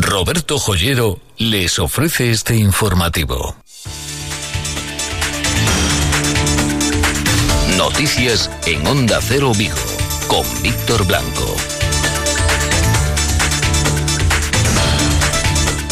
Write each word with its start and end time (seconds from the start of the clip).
Roberto 0.00 0.58
Joyero 0.58 1.20
les 1.36 1.78
ofrece 1.78 2.30
este 2.30 2.56
informativo. 2.56 3.54
Noticias 7.76 8.50
en 8.64 8.86
Onda 8.86 9.20
Cero 9.20 9.52
Vigo 9.54 9.76
con 10.28 10.46
Víctor 10.62 11.06
Blanco. 11.06 11.71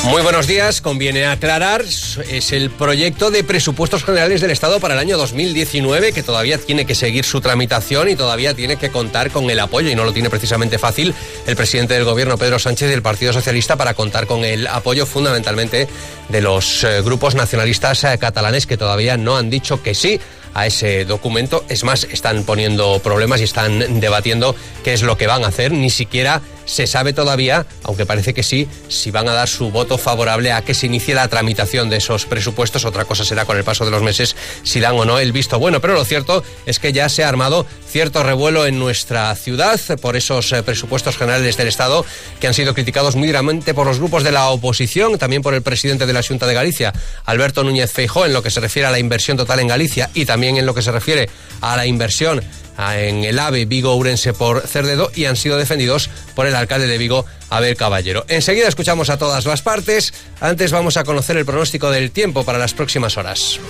Muy 0.04 0.22
buenos 0.22 0.46
días. 0.46 0.80
Conviene 0.80 1.26
aclarar, 1.26 1.82
es 1.82 2.52
el 2.52 2.70
proyecto 2.70 3.30
de 3.30 3.44
presupuestos 3.44 4.02
generales 4.02 4.40
del 4.40 4.50
Estado 4.50 4.80
para 4.80 4.94
el 4.94 5.00
año 5.00 5.18
2019 5.18 6.12
que 6.12 6.22
todavía 6.22 6.56
tiene 6.56 6.86
que 6.86 6.94
seguir 6.94 7.24
su 7.24 7.42
tramitación 7.42 8.08
y 8.08 8.16
todavía 8.16 8.54
tiene 8.54 8.76
que 8.76 8.90
contar 8.90 9.30
con 9.30 9.50
el 9.50 9.60
apoyo, 9.60 9.90
y 9.90 9.94
no 9.94 10.04
lo 10.04 10.12
tiene 10.12 10.30
precisamente 10.30 10.78
fácil, 10.78 11.14
el 11.46 11.54
presidente 11.54 11.94
del 11.94 12.04
Gobierno, 12.04 12.38
Pedro 12.38 12.58
Sánchez, 12.58 12.88
del 12.88 13.02
Partido 13.02 13.34
Socialista, 13.34 13.76
para 13.76 13.92
contar 13.92 14.26
con 14.26 14.42
el 14.44 14.66
apoyo 14.66 15.04
fundamentalmente 15.04 15.86
de 16.28 16.40
los 16.40 16.82
eh, 16.82 17.02
grupos 17.02 17.34
nacionalistas 17.34 18.02
eh, 18.04 18.16
catalanes 18.18 18.66
que 18.66 18.78
todavía 18.78 19.18
no 19.18 19.36
han 19.36 19.50
dicho 19.50 19.82
que 19.82 19.94
sí 19.94 20.18
a 20.54 20.66
ese 20.66 21.04
documento. 21.04 21.64
Es 21.68 21.84
más, 21.84 22.04
están 22.04 22.44
poniendo 22.44 23.00
problemas 23.00 23.40
y 23.40 23.44
están 23.44 24.00
debatiendo 24.00 24.56
qué 24.82 24.94
es 24.94 25.02
lo 25.02 25.16
que 25.16 25.26
van 25.26 25.44
a 25.44 25.48
hacer. 25.48 25.72
Ni 25.72 25.90
siquiera 25.90 26.40
se 26.70 26.86
sabe 26.86 27.12
todavía, 27.12 27.66
aunque 27.82 28.06
parece 28.06 28.32
que 28.32 28.44
sí, 28.44 28.68
si 28.88 29.10
van 29.10 29.28
a 29.28 29.32
dar 29.32 29.48
su 29.48 29.72
voto 29.72 29.98
favorable 29.98 30.52
a 30.52 30.62
que 30.62 30.72
se 30.72 30.86
inicie 30.86 31.16
la 31.16 31.26
tramitación 31.26 31.90
de 31.90 31.96
esos 31.96 32.26
presupuestos. 32.26 32.84
Otra 32.84 33.04
cosa 33.04 33.24
será 33.24 33.44
con 33.44 33.56
el 33.56 33.64
paso 33.64 33.84
de 33.84 33.90
los 33.90 34.02
meses 34.02 34.36
si 34.62 34.78
dan 34.78 34.94
o 34.94 35.04
no 35.04 35.18
el 35.18 35.32
visto 35.32 35.58
bueno. 35.58 35.80
Pero 35.80 35.94
lo 35.94 36.04
cierto 36.04 36.44
es 36.66 36.78
que 36.78 36.92
ya 36.92 37.08
se 37.08 37.24
ha 37.24 37.28
armado 37.28 37.66
cierto 37.90 38.22
revuelo 38.22 38.66
en 38.66 38.78
nuestra 38.78 39.34
ciudad 39.34 39.80
por 40.00 40.16
esos 40.16 40.52
eh, 40.52 40.62
presupuestos 40.62 41.16
generales 41.16 41.56
del 41.56 41.66
Estado 41.66 42.04
que 42.38 42.46
han 42.46 42.54
sido 42.54 42.72
criticados 42.72 43.16
muy 43.16 43.26
duramente 43.26 43.74
por 43.74 43.86
los 43.86 43.98
grupos 43.98 44.22
de 44.22 44.30
la 44.30 44.48
oposición, 44.50 45.18
también 45.18 45.42
por 45.42 45.54
el 45.54 45.62
presidente 45.62 46.06
de 46.06 46.12
la 46.12 46.22
Junta 46.22 46.46
de 46.46 46.54
Galicia, 46.54 46.92
Alberto 47.24 47.64
Núñez 47.64 47.90
Feijó, 47.90 48.26
en 48.26 48.32
lo 48.32 48.42
que 48.44 48.50
se 48.50 48.60
refiere 48.60 48.86
a 48.86 48.92
la 48.92 49.00
inversión 49.00 49.36
total 49.36 49.58
en 49.58 49.66
Galicia 49.66 50.08
y 50.14 50.24
también 50.24 50.56
en 50.56 50.66
lo 50.66 50.74
que 50.74 50.82
se 50.82 50.92
refiere 50.92 51.28
a 51.60 51.76
la 51.76 51.86
inversión 51.86 52.40
en 52.80 53.24
el 53.24 53.38
AVE 53.38 53.66
Vigo-Urense 53.66 54.32
por 54.32 54.66
Cerdedo 54.66 55.10
y 55.14 55.26
han 55.26 55.36
sido 55.36 55.56
defendidos 55.58 56.10
por 56.34 56.46
el 56.46 56.54
alcalde 56.54 56.86
de 56.86 56.98
Vigo, 56.98 57.26
Abel 57.50 57.76
Caballero. 57.76 58.24
Enseguida 58.28 58.68
escuchamos 58.68 59.10
a 59.10 59.18
todas 59.18 59.44
las 59.46 59.62
partes. 59.62 60.14
Antes 60.40 60.72
vamos 60.72 60.96
a 60.96 61.04
conocer 61.04 61.36
el 61.36 61.44
pronóstico 61.44 61.90
del 61.90 62.10
tiempo 62.10 62.44
para 62.44 62.58
las 62.58 62.74
próximas 62.74 63.16
horas. 63.16 63.60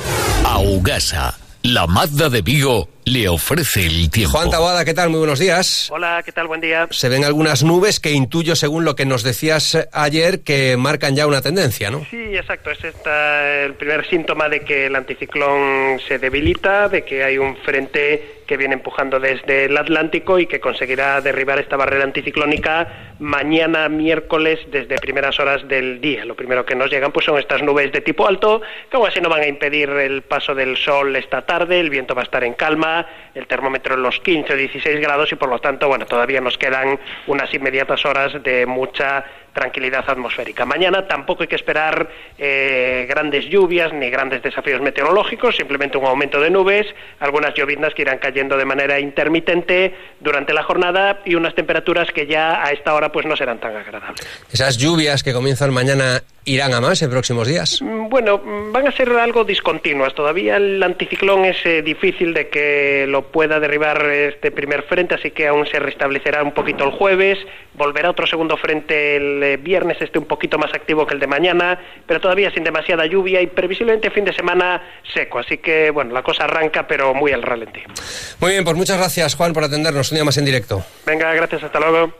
Augasa, 0.44 1.36
la 1.62 1.86
Mazda 1.86 2.28
de 2.28 2.42
Vigo 2.42 2.88
le 3.04 3.28
ofrece 3.28 3.86
el 3.86 4.10
tiempo. 4.10 4.36
Juan 4.36 4.50
Taboada, 4.50 4.84
¿qué 4.84 4.94
tal? 4.94 5.10
Muy 5.10 5.18
buenos 5.18 5.38
días. 5.38 5.88
Hola, 5.90 6.22
¿qué 6.24 6.32
tal? 6.32 6.46
Buen 6.46 6.60
día. 6.60 6.86
Se 6.90 7.08
ven 7.08 7.24
algunas 7.24 7.64
nubes 7.64 7.98
que 7.98 8.12
intuyo, 8.12 8.54
según 8.54 8.84
lo 8.84 8.94
que 8.94 9.04
nos 9.04 9.22
decías 9.22 9.88
ayer, 9.92 10.40
que 10.40 10.76
marcan 10.76 11.16
ya 11.16 11.26
una 11.26 11.42
tendencia, 11.42 11.90
¿no? 11.90 12.06
Sí, 12.10 12.36
exacto. 12.36 12.70
Es 12.70 12.84
esta 12.84 13.64
el 13.64 13.74
primer 13.74 14.08
síntoma 14.08 14.48
de 14.48 14.60
que 14.60 14.86
el 14.86 14.94
anticiclón 14.94 16.00
se 16.06 16.18
debilita, 16.18 16.88
de 16.88 17.04
que 17.04 17.24
hay 17.24 17.38
un 17.38 17.56
frente 17.56 18.39
que 18.50 18.56
viene 18.56 18.74
empujando 18.74 19.20
desde 19.20 19.66
el 19.66 19.76
Atlántico 19.76 20.40
y 20.40 20.46
que 20.46 20.58
conseguirá 20.58 21.20
derribar 21.20 21.60
esta 21.60 21.76
barrera 21.76 22.02
anticiclónica 22.02 23.09
mañana 23.20 23.88
miércoles 23.88 24.58
desde 24.70 24.96
primeras 24.96 25.38
horas 25.38 25.68
del 25.68 26.00
día. 26.00 26.24
Lo 26.24 26.34
primero 26.34 26.64
que 26.64 26.74
nos 26.74 26.90
llegan 26.90 27.12
pues 27.12 27.26
son 27.26 27.38
estas 27.38 27.62
nubes 27.62 27.92
de 27.92 28.00
tipo 28.00 28.26
alto, 28.26 28.62
que 28.90 28.96
aún 28.96 29.06
así 29.06 29.20
no 29.20 29.28
van 29.28 29.42
a 29.42 29.46
impedir 29.46 29.90
el 29.90 30.22
paso 30.22 30.54
del 30.54 30.76
sol 30.76 31.14
esta 31.14 31.42
tarde, 31.42 31.78
el 31.78 31.90
viento 31.90 32.14
va 32.14 32.22
a 32.22 32.24
estar 32.24 32.42
en 32.42 32.54
calma, 32.54 33.06
el 33.34 33.46
termómetro 33.46 33.94
en 33.94 34.02
los 34.02 34.18
15 34.20 34.52
o 34.52 34.56
16 34.56 35.00
grados 35.00 35.30
y 35.32 35.36
por 35.36 35.50
lo 35.50 35.58
tanto, 35.58 35.86
bueno, 35.86 36.06
todavía 36.06 36.40
nos 36.40 36.56
quedan 36.56 36.98
unas 37.26 37.52
inmediatas 37.52 38.04
horas 38.06 38.42
de 38.42 38.64
mucha 38.64 39.24
tranquilidad 39.52 40.04
atmosférica. 40.08 40.64
Mañana 40.64 41.06
tampoco 41.06 41.42
hay 41.42 41.48
que 41.48 41.56
esperar 41.56 42.08
eh, 42.38 43.06
grandes 43.08 43.46
lluvias 43.46 43.92
ni 43.92 44.10
grandes 44.10 44.42
desafíos 44.42 44.80
meteorológicos, 44.80 45.56
simplemente 45.56 45.98
un 45.98 46.06
aumento 46.06 46.40
de 46.40 46.50
nubes, 46.50 46.86
algunas 47.18 47.54
lloviznas 47.54 47.94
que 47.94 48.02
irán 48.02 48.18
cayendo 48.18 48.56
de 48.56 48.64
manera 48.64 49.00
intermitente 49.00 49.94
durante 50.20 50.54
la 50.54 50.62
jornada 50.62 51.20
y 51.24 51.34
unas 51.34 51.54
temperaturas 51.54 52.10
que 52.12 52.26
ya 52.26 52.64
a 52.64 52.70
esta 52.70 52.94
hora 52.94 53.09
pues 53.12 53.26
no 53.26 53.36
serán 53.36 53.58
tan 53.58 53.76
agradables. 53.76 54.26
Esas 54.52 54.76
lluvias 54.76 55.22
que 55.22 55.32
comienzan 55.32 55.72
mañana 55.72 56.22
irán 56.44 56.72
a 56.72 56.80
más 56.80 57.02
en 57.02 57.10
próximos 57.10 57.46
días? 57.46 57.80
Mm, 57.82 58.08
bueno, 58.08 58.40
van 58.72 58.86
a 58.86 58.92
ser 58.92 59.10
algo 59.10 59.44
discontinuas. 59.44 60.14
Todavía 60.14 60.56
el 60.56 60.82
anticiclón 60.82 61.44
es 61.44 61.56
eh, 61.64 61.82
difícil 61.82 62.34
de 62.34 62.48
que 62.48 63.06
lo 63.08 63.30
pueda 63.30 63.60
derribar 63.60 64.04
este 64.06 64.50
primer 64.50 64.82
frente, 64.82 65.14
así 65.14 65.30
que 65.30 65.46
aún 65.46 65.66
se 65.66 65.78
restablecerá 65.78 66.42
un 66.42 66.52
poquito 66.52 66.84
el 66.84 66.90
jueves. 66.90 67.38
Volverá 67.74 68.10
otro 68.10 68.26
segundo 68.26 68.56
frente 68.56 69.16
el 69.16 69.42
eh, 69.42 69.56
viernes, 69.56 69.98
este 70.00 70.18
un 70.18 70.26
poquito 70.26 70.58
más 70.58 70.72
activo 70.74 71.06
que 71.06 71.14
el 71.14 71.20
de 71.20 71.26
mañana, 71.26 71.78
pero 72.06 72.20
todavía 72.20 72.50
sin 72.50 72.64
demasiada 72.64 73.06
lluvia 73.06 73.40
y 73.40 73.46
previsiblemente 73.46 74.10
fin 74.10 74.24
de 74.24 74.32
semana 74.32 74.82
seco. 75.14 75.38
Así 75.38 75.58
que, 75.58 75.90
bueno, 75.90 76.12
la 76.12 76.22
cosa 76.22 76.44
arranca, 76.44 76.86
pero 76.86 77.14
muy 77.14 77.32
al 77.32 77.42
ralentí. 77.42 77.80
Muy 78.40 78.52
bien, 78.52 78.64
pues 78.64 78.76
muchas 78.76 78.98
gracias, 78.98 79.34
Juan, 79.34 79.52
por 79.52 79.64
atendernos 79.64 80.10
un 80.10 80.16
día 80.16 80.24
más 80.24 80.36
en 80.38 80.44
directo. 80.44 80.84
Venga, 81.06 81.32
gracias, 81.34 81.62
hasta 81.62 81.78
luego. 81.78 82.12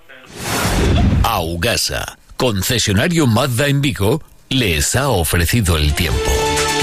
Augasa 1.22 2.18
concesionario 2.40 3.26
Mazda 3.26 3.68
en 3.68 3.82
Vigo, 3.82 4.22
les 4.48 4.96
ha 4.96 5.10
ofrecido 5.10 5.76
el 5.76 5.94
tiempo. 5.94 6.30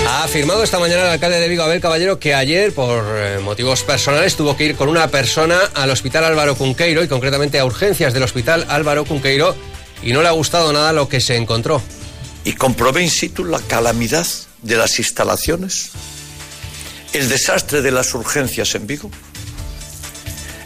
Ha 0.08 0.26
afirmado 0.26 0.62
esta 0.62 0.78
mañana 0.78 1.02
el 1.02 1.10
alcalde 1.10 1.40
de 1.40 1.50
Vigo, 1.50 1.64
Abel 1.64 1.82
Caballero, 1.82 2.20
que 2.20 2.36
ayer, 2.36 2.72
por 2.76 3.04
eh, 3.18 3.40
motivos 3.40 3.82
personales, 3.82 4.36
tuvo 4.36 4.56
que 4.56 4.66
ir 4.66 4.76
con 4.76 4.88
una 4.88 5.08
persona 5.08 5.58
al 5.74 5.90
hospital 5.90 6.26
Álvaro 6.26 6.54
Cunqueiro 6.54 7.04
y 7.04 7.08
concretamente 7.08 7.58
a 7.58 7.66
urgencias 7.66 8.14
del 8.14 8.22
hospital 8.22 8.68
Álvaro 8.70 9.04
Cunqueiro 9.04 9.56
y 10.04 10.14
no 10.14 10.22
le 10.22 10.28
ha 10.28 10.32
gustado 10.32 10.72
nada 10.72 10.94
lo 10.94 11.10
que 11.10 11.22
se 11.22 11.36
encontró. 11.38 11.82
Y 12.44 12.54
comprobé 12.54 13.02
in 13.02 13.10
situ 13.10 13.44
la 13.44 13.60
calamidad 13.60 14.28
de 14.62 14.76
las 14.76 15.00
instalaciones, 15.00 15.90
el 17.14 17.30
desastre 17.30 17.82
de 17.82 17.90
las 17.90 18.14
urgencias 18.14 18.76
en 18.76 18.86
Vigo, 18.86 19.10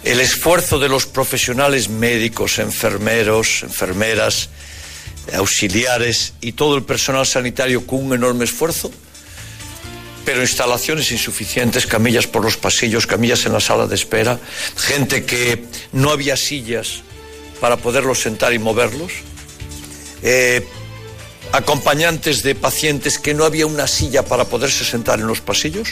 el 0.03 0.19
esfuerzo 0.19 0.79
de 0.79 0.89
los 0.89 1.05
profesionales 1.05 1.89
médicos, 1.89 2.59
enfermeros, 2.59 3.63
enfermeras, 3.63 4.49
auxiliares 5.33 6.33
y 6.41 6.53
todo 6.53 6.75
el 6.75 6.83
personal 6.83 7.25
sanitario 7.25 7.85
con 7.85 8.05
un 8.05 8.13
enorme 8.13 8.45
esfuerzo, 8.45 8.91
pero 10.25 10.41
instalaciones 10.41 11.11
insuficientes, 11.11 11.85
camillas 11.85 12.27
por 12.27 12.43
los 12.43 12.57
pasillos, 12.57 13.07
camillas 13.07 13.45
en 13.45 13.53
la 13.53 13.59
sala 13.59 13.87
de 13.87 13.95
espera, 13.95 14.39
gente 14.75 15.25
que 15.25 15.65
no 15.91 16.11
había 16.11 16.35
sillas 16.35 17.01
para 17.59 17.77
poderlos 17.77 18.21
sentar 18.21 18.53
y 18.53 18.59
moverlos, 18.59 19.11
eh, 20.23 20.65
acompañantes 21.51 22.43
de 22.43 22.55
pacientes 22.55 23.19
que 23.19 23.33
no 23.33 23.45
había 23.45 23.67
una 23.67 23.87
silla 23.87 24.23
para 24.25 24.45
poderse 24.45 24.85
sentar 24.85 25.19
en 25.19 25.27
los 25.27 25.41
pasillos. 25.41 25.89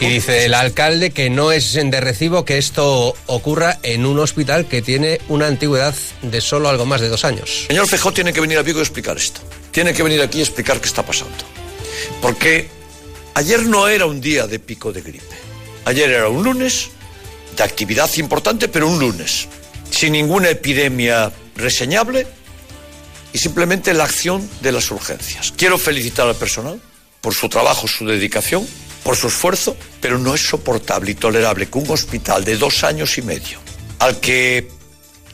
Y 0.00 0.06
dice 0.06 0.44
el 0.44 0.54
alcalde 0.54 1.10
que 1.10 1.28
no 1.28 1.50
es 1.50 1.72
de 1.72 2.00
recibo 2.00 2.44
que 2.44 2.56
esto 2.56 3.16
ocurra 3.26 3.78
en 3.82 4.06
un 4.06 4.20
hospital 4.20 4.66
que 4.66 4.80
tiene 4.80 5.20
una 5.28 5.48
antigüedad 5.48 5.94
de 6.22 6.40
solo 6.40 6.68
algo 6.68 6.86
más 6.86 7.00
de 7.00 7.08
dos 7.08 7.24
años. 7.24 7.64
señor 7.66 7.88
Fejó 7.88 8.12
tiene 8.12 8.32
que 8.32 8.40
venir 8.40 8.58
a 8.58 8.62
Vigo 8.62 8.78
y 8.78 8.82
explicar 8.82 9.16
esto. 9.16 9.40
Tiene 9.72 9.92
que 9.92 10.04
venir 10.04 10.22
aquí 10.22 10.38
y 10.38 10.42
explicar 10.42 10.80
qué 10.80 10.86
está 10.86 11.04
pasando. 11.04 11.34
Porque 12.22 12.68
ayer 13.34 13.64
no 13.64 13.88
era 13.88 14.06
un 14.06 14.20
día 14.20 14.46
de 14.46 14.60
pico 14.60 14.92
de 14.92 15.02
gripe. 15.02 15.36
Ayer 15.84 16.10
era 16.10 16.28
un 16.28 16.44
lunes 16.44 16.90
de 17.56 17.64
actividad 17.64 18.08
importante, 18.18 18.68
pero 18.68 18.86
un 18.86 19.00
lunes. 19.00 19.48
Sin 19.90 20.12
ninguna 20.12 20.50
epidemia 20.50 21.32
reseñable 21.56 22.24
y 23.32 23.38
simplemente 23.38 23.92
la 23.94 24.04
acción 24.04 24.48
de 24.60 24.70
las 24.70 24.92
urgencias. 24.92 25.52
Quiero 25.56 25.76
felicitar 25.76 26.28
al 26.28 26.36
personal 26.36 26.80
por 27.20 27.34
su 27.34 27.48
trabajo, 27.48 27.88
su 27.88 28.06
dedicación 28.06 28.64
por 29.08 29.16
su 29.16 29.28
esfuerzo, 29.28 29.74
pero 30.02 30.18
no 30.18 30.34
es 30.34 30.42
soportable 30.42 31.12
y 31.12 31.14
tolerable 31.14 31.64
que 31.64 31.78
un 31.78 31.90
hospital 31.90 32.44
de 32.44 32.58
dos 32.58 32.84
años 32.84 33.16
y 33.16 33.22
medio, 33.22 33.58
al 34.00 34.20
que 34.20 34.68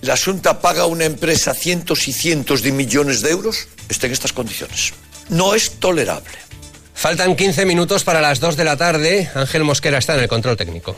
la 0.01 0.17
Junta 0.17 0.61
paga 0.61 0.87
una 0.87 1.07
empresa 1.07 1.55
cientos 1.55 2.07
y 2.07 2.13
cientos 2.13 2.63
de 2.63 2.71
millones 2.71 3.21
de 3.21 3.31
euros, 3.31 3.67
esté 3.89 4.07
en 4.07 4.13
estas 4.13 4.33
condiciones. 4.33 4.93
No 5.29 5.57
es 5.57 5.73
tolerable. 5.81 6.39
Faltan 6.95 7.35
15 7.35 7.67
minutos 7.67 8.05
para 8.05 8.21
las 8.21 8.39
2 8.39 8.57
de 8.57 8.65
la 8.65 8.77
tarde. 8.77 9.29
Ángel 9.35 9.65
Mosquera 9.65 9.99
está 9.99 10.15
en 10.15 10.21
el 10.21 10.29
control 10.29 10.57
técnico. 10.57 10.97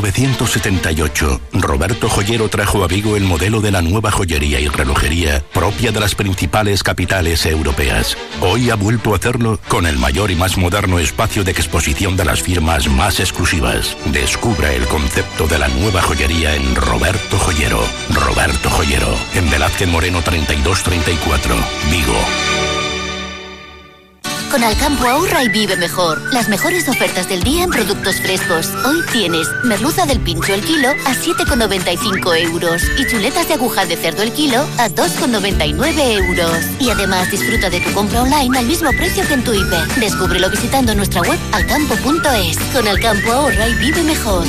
1978, 0.00 1.40
Roberto 1.52 2.08
Joyero 2.08 2.48
trajo 2.48 2.82
a 2.82 2.88
Vigo 2.88 3.16
el 3.16 3.24
modelo 3.24 3.60
de 3.60 3.70
la 3.70 3.80
nueva 3.80 4.10
joyería 4.10 4.58
y 4.58 4.66
relojería 4.66 5.44
propia 5.52 5.92
de 5.92 6.00
las 6.00 6.14
principales 6.14 6.82
capitales 6.82 7.46
europeas. 7.46 8.16
Hoy 8.40 8.70
ha 8.70 8.74
vuelto 8.74 9.12
a 9.12 9.16
hacerlo 9.16 9.60
con 9.68 9.86
el 9.86 9.98
mayor 9.98 10.30
y 10.30 10.34
más 10.34 10.56
moderno 10.56 10.98
espacio 10.98 11.44
de 11.44 11.52
exposición 11.52 12.16
de 12.16 12.24
las 12.24 12.42
firmas 12.42 12.88
más 12.88 13.20
exclusivas. 13.20 13.96
Descubra 14.06 14.72
el 14.72 14.86
concepto 14.86 15.46
de 15.46 15.58
la 15.58 15.68
nueva 15.68 16.02
joyería 16.02 16.56
en 16.56 16.74
Roberto 16.74 17.38
Joyero. 17.38 17.80
Roberto 18.10 18.70
Joyero, 18.70 19.14
en 19.34 19.48
Velázquez 19.48 19.88
Moreno 19.88 20.22
3234, 20.22 21.54
Vigo. 21.90 22.63
Con 24.54 24.62
Alcampo 24.62 25.08
ahorra 25.08 25.42
y 25.42 25.48
vive 25.48 25.76
mejor. 25.76 26.32
Las 26.32 26.48
mejores 26.48 26.88
ofertas 26.88 27.28
del 27.28 27.42
día 27.42 27.64
en 27.64 27.70
productos 27.70 28.20
frescos. 28.20 28.68
Hoy 28.86 29.02
tienes 29.10 29.48
merluza 29.64 30.06
del 30.06 30.20
pincho 30.20 30.54
el 30.54 30.60
kilo 30.60 30.90
a 30.90 31.12
7,95 31.12 32.38
euros 32.40 32.82
y 32.96 33.04
chuletas 33.04 33.48
de 33.48 33.54
aguja 33.54 33.84
de 33.84 33.96
cerdo 33.96 34.22
el 34.22 34.32
kilo 34.32 34.60
a 34.78 34.88
2,99 34.88 36.28
euros. 36.28 36.56
Y 36.78 36.88
además 36.88 37.32
disfruta 37.32 37.68
de 37.68 37.80
tu 37.80 37.92
compra 37.94 38.22
online 38.22 38.56
al 38.56 38.66
mismo 38.66 38.90
precio 38.90 39.26
que 39.26 39.34
en 39.34 39.42
tu 39.42 39.52
hiper. 39.52 39.88
Descúbrelo 39.96 40.48
visitando 40.48 40.94
nuestra 40.94 41.22
web 41.22 41.38
alcampo.es. 41.50 42.56
Con 42.72 42.86
Alcampo 42.86 43.32
ahorra 43.32 43.66
y 43.66 43.74
vive 43.74 44.04
mejor. 44.04 44.46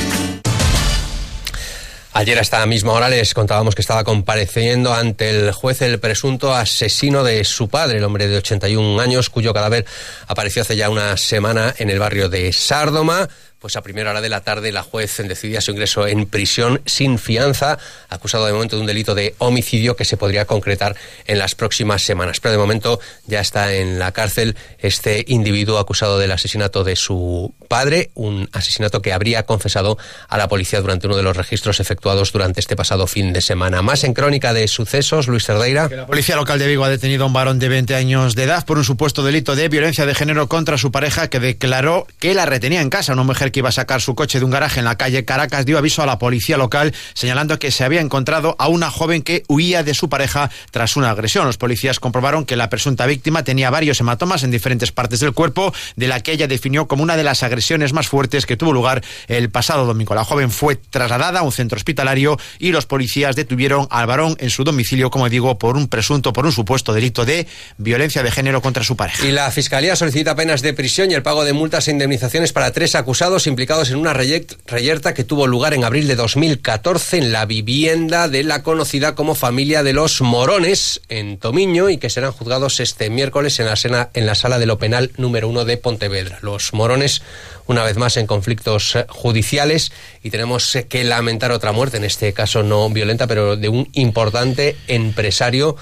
Ayer 2.17 2.37
a 2.37 2.43
esta 2.43 2.65
misma 2.65 2.93
hora 2.93 3.09
les 3.09 3.33
contábamos 3.33 3.75
que 3.75 3.81
estaba 3.81 4.05
compareciendo 4.05 4.93
ante 4.93 5.29
el 5.29 5.51
juez 5.51 5.81
el 5.81 5.99
presunto 5.99 6.55
asesino 6.55 7.25
de 7.25 7.43
su 7.43 7.67
padre, 7.67 7.97
el 7.97 8.05
hombre 8.05 8.29
de 8.29 8.37
81 8.37 9.01
años, 9.01 9.29
cuyo 9.29 9.53
cadáver 9.53 9.85
apareció 10.25 10.61
hace 10.61 10.77
ya 10.77 10.89
una 10.89 11.17
semana 11.17 11.75
en 11.77 11.89
el 11.89 11.99
barrio 11.99 12.29
de 12.29 12.53
Sárdoma 12.53 13.27
pues 13.65 13.77
a 13.77 13.81
primera 13.81 14.11
hora 14.11 14.21
de 14.21 14.29
la 14.29 14.41
tarde 14.41 14.71
la 14.71 14.83
juez 14.83 15.17
decidía 15.27 15.59
su 15.59 15.71
ingreso 15.71 16.05
en 16.05 16.27
prisión 16.27 16.83
sin 16.85 17.17
fianza, 17.17 17.79
acusado 18.09 18.45
de 18.45 18.53
momento 18.53 18.75
de 18.75 18.81
un 18.81 18.85
delito 18.85 19.15
de 19.15 19.33
homicidio 19.39 19.95
que 19.95 20.05
se 20.05 20.17
podría 20.17 20.45
concretar 20.45 20.95
en 21.25 21.39
las 21.39 21.55
próximas 21.55 22.03
semanas. 22.03 22.39
Pero 22.39 22.51
de 22.51 22.59
momento 22.59 22.99
ya 23.25 23.39
está 23.39 23.73
en 23.73 23.97
la 23.97 24.11
cárcel 24.11 24.55
este 24.77 25.25
individuo 25.27 25.79
acusado 25.79 26.19
del 26.19 26.31
asesinato 26.31 26.83
de 26.83 26.95
su 26.95 27.55
padre, 27.67 28.11
un 28.13 28.47
asesinato 28.51 29.01
que 29.01 29.13
habría 29.13 29.47
confesado 29.47 29.97
a 30.29 30.37
la 30.37 30.47
policía 30.47 30.79
durante 30.79 31.07
uno 31.07 31.17
de 31.17 31.23
los 31.23 31.35
registros 31.35 31.79
efectuados 31.79 32.31
durante 32.31 32.59
este 32.59 32.75
pasado 32.75 33.07
fin 33.07 33.33
de 33.33 33.41
semana. 33.41 33.81
Más 33.81 34.03
en 34.03 34.13
crónica 34.13 34.53
de 34.53 34.67
sucesos, 34.67 35.27
Luis 35.27 35.43
Cerdeira. 35.43 35.89
La 35.89 36.05
policía 36.05 36.35
local 36.35 36.59
de 36.59 36.67
Vigo 36.67 36.83
ha 36.83 36.89
detenido 36.89 37.23
a 37.23 37.27
un 37.27 37.33
varón 37.33 37.57
de 37.57 37.67
20 37.67 37.95
años 37.95 38.35
de 38.35 38.43
edad 38.43 38.63
por 38.63 38.77
un 38.77 38.83
supuesto 38.83 39.23
delito 39.23 39.55
de 39.55 39.69
violencia 39.69 40.05
de 40.05 40.13
género 40.13 40.47
contra 40.47 40.77
su 40.77 40.91
pareja 40.91 41.29
que 41.31 41.39
declaró 41.39 42.05
que 42.19 42.35
la 42.35 42.45
retenía 42.45 42.81
en 42.81 42.91
casa, 42.91 43.13
una 43.13 43.23
mujer 43.23 43.51
que 43.55 43.59
iba 43.59 43.69
a 43.69 43.71
sacar 43.71 44.01
su 44.01 44.15
coche 44.15 44.37
de 44.37 44.43
un 44.43 44.51
garaje 44.51 44.79
en 44.79 44.85
la 44.85 44.97
calle 44.97 45.23
Caracas, 45.23 45.65
dio 45.65 45.77
aviso 45.77 46.03
a 46.03 46.05
la 46.05 46.19
policía 46.19 46.57
local 46.57 46.93
señalando 47.13 47.57
que 47.57 47.71
se 47.71 47.85
había 47.85 48.01
encontrado 48.01 48.57
a 48.59 48.67
una 48.67 48.91
joven 48.91 49.21
que 49.21 49.43
huía 49.47 49.81
de 49.81 49.93
su 49.93 50.09
pareja 50.09 50.51
tras 50.71 50.97
una 50.97 51.09
agresión. 51.09 51.45
Los 51.45 51.57
policías 51.57 52.01
comprobaron 52.01 52.43
que 52.43 52.57
la 52.57 52.69
presunta 52.69 53.05
víctima 53.05 53.45
tenía 53.45 53.69
varios 53.69 54.01
hematomas 54.01 54.43
en 54.43 54.51
diferentes 54.51 54.91
partes 54.91 55.21
del 55.21 55.31
cuerpo, 55.31 55.73
de 55.95 56.09
la 56.09 56.19
que 56.19 56.33
ella 56.33 56.47
definió 56.47 56.89
como 56.89 57.01
una 57.01 57.15
de 57.15 57.23
las 57.23 57.43
agresiones 57.43 57.93
más 57.93 58.09
fuertes 58.09 58.45
que 58.45 58.57
tuvo 58.57 58.73
lugar 58.73 59.01
el 59.29 59.49
pasado 59.49 59.85
domingo. 59.85 60.15
La 60.15 60.25
joven 60.25 60.51
fue 60.51 60.75
trasladada 60.75 61.39
a 61.39 61.43
un 61.43 61.53
centro 61.53 61.77
hospitalario 61.77 62.37
y 62.59 62.73
los 62.73 62.85
policías 62.85 63.37
detuvieron 63.37 63.87
al 63.89 64.05
varón 64.05 64.35
en 64.41 64.49
su 64.49 64.65
domicilio, 64.65 65.09
como 65.09 65.29
digo, 65.29 65.57
por 65.57 65.77
un 65.77 65.87
presunto, 65.87 66.33
por 66.33 66.45
un 66.45 66.51
supuesto 66.51 66.91
delito 66.91 67.23
de 67.23 67.47
violencia 67.77 68.21
de 68.21 68.31
género 68.31 68.61
contra 68.61 68.83
su 68.83 68.97
pareja. 68.97 69.25
Y 69.25 69.31
la 69.31 69.49
Fiscalía 69.49 69.95
solicita 69.95 70.35
penas 70.35 70.61
de 70.61 70.73
prisión 70.73 71.09
y 71.09 71.13
el 71.13 71.23
pago 71.23 71.45
de 71.45 71.53
multas 71.53 71.87
e 71.87 71.91
indemnizaciones 71.91 72.51
para 72.51 72.71
tres 72.71 72.95
acusados 72.95 73.44
implicados 73.47 73.89
en 73.89 73.97
una 73.97 74.13
reyerta 74.13 75.13
que 75.13 75.23
tuvo 75.23 75.47
lugar 75.47 75.73
en 75.73 75.83
abril 75.83 76.07
de 76.07 76.15
2014 76.15 77.17
en 77.17 77.31
la 77.31 77.45
vivienda 77.45 78.27
de 78.27 78.43
la 78.43 78.63
conocida 78.63 79.15
como 79.15 79.35
familia 79.35 79.83
de 79.83 79.93
los 79.93 80.21
Morones 80.21 81.01
en 81.09 81.37
Tomiño 81.37 81.89
y 81.89 81.97
que 81.97 82.09
serán 82.09 82.31
juzgados 82.31 82.79
este 82.79 83.09
miércoles 83.09 83.59
en 83.59 83.67
la, 83.67 83.75
sena, 83.75 84.09
en 84.13 84.25
la 84.25 84.35
sala 84.35 84.59
de 84.59 84.65
lo 84.65 84.77
penal 84.77 85.11
número 85.17 85.47
uno 85.47 85.65
de 85.65 85.77
Pontevedra. 85.77 86.39
Los 86.41 86.73
Morones, 86.73 87.21
una 87.67 87.83
vez 87.83 87.97
más, 87.97 88.17
en 88.17 88.27
conflictos 88.27 88.95
eh, 88.95 89.05
judiciales 89.09 89.91
y 90.23 90.29
tenemos 90.29 90.75
eh, 90.75 90.87
que 90.87 91.03
lamentar 91.03 91.51
otra 91.51 91.71
muerte, 91.71 91.97
en 91.97 92.03
este 92.03 92.33
caso 92.33 92.63
no 92.63 92.89
violenta, 92.89 93.27
pero 93.27 93.55
de 93.55 93.69
un 93.69 93.89
importante 93.93 94.75
empresario 94.87 95.75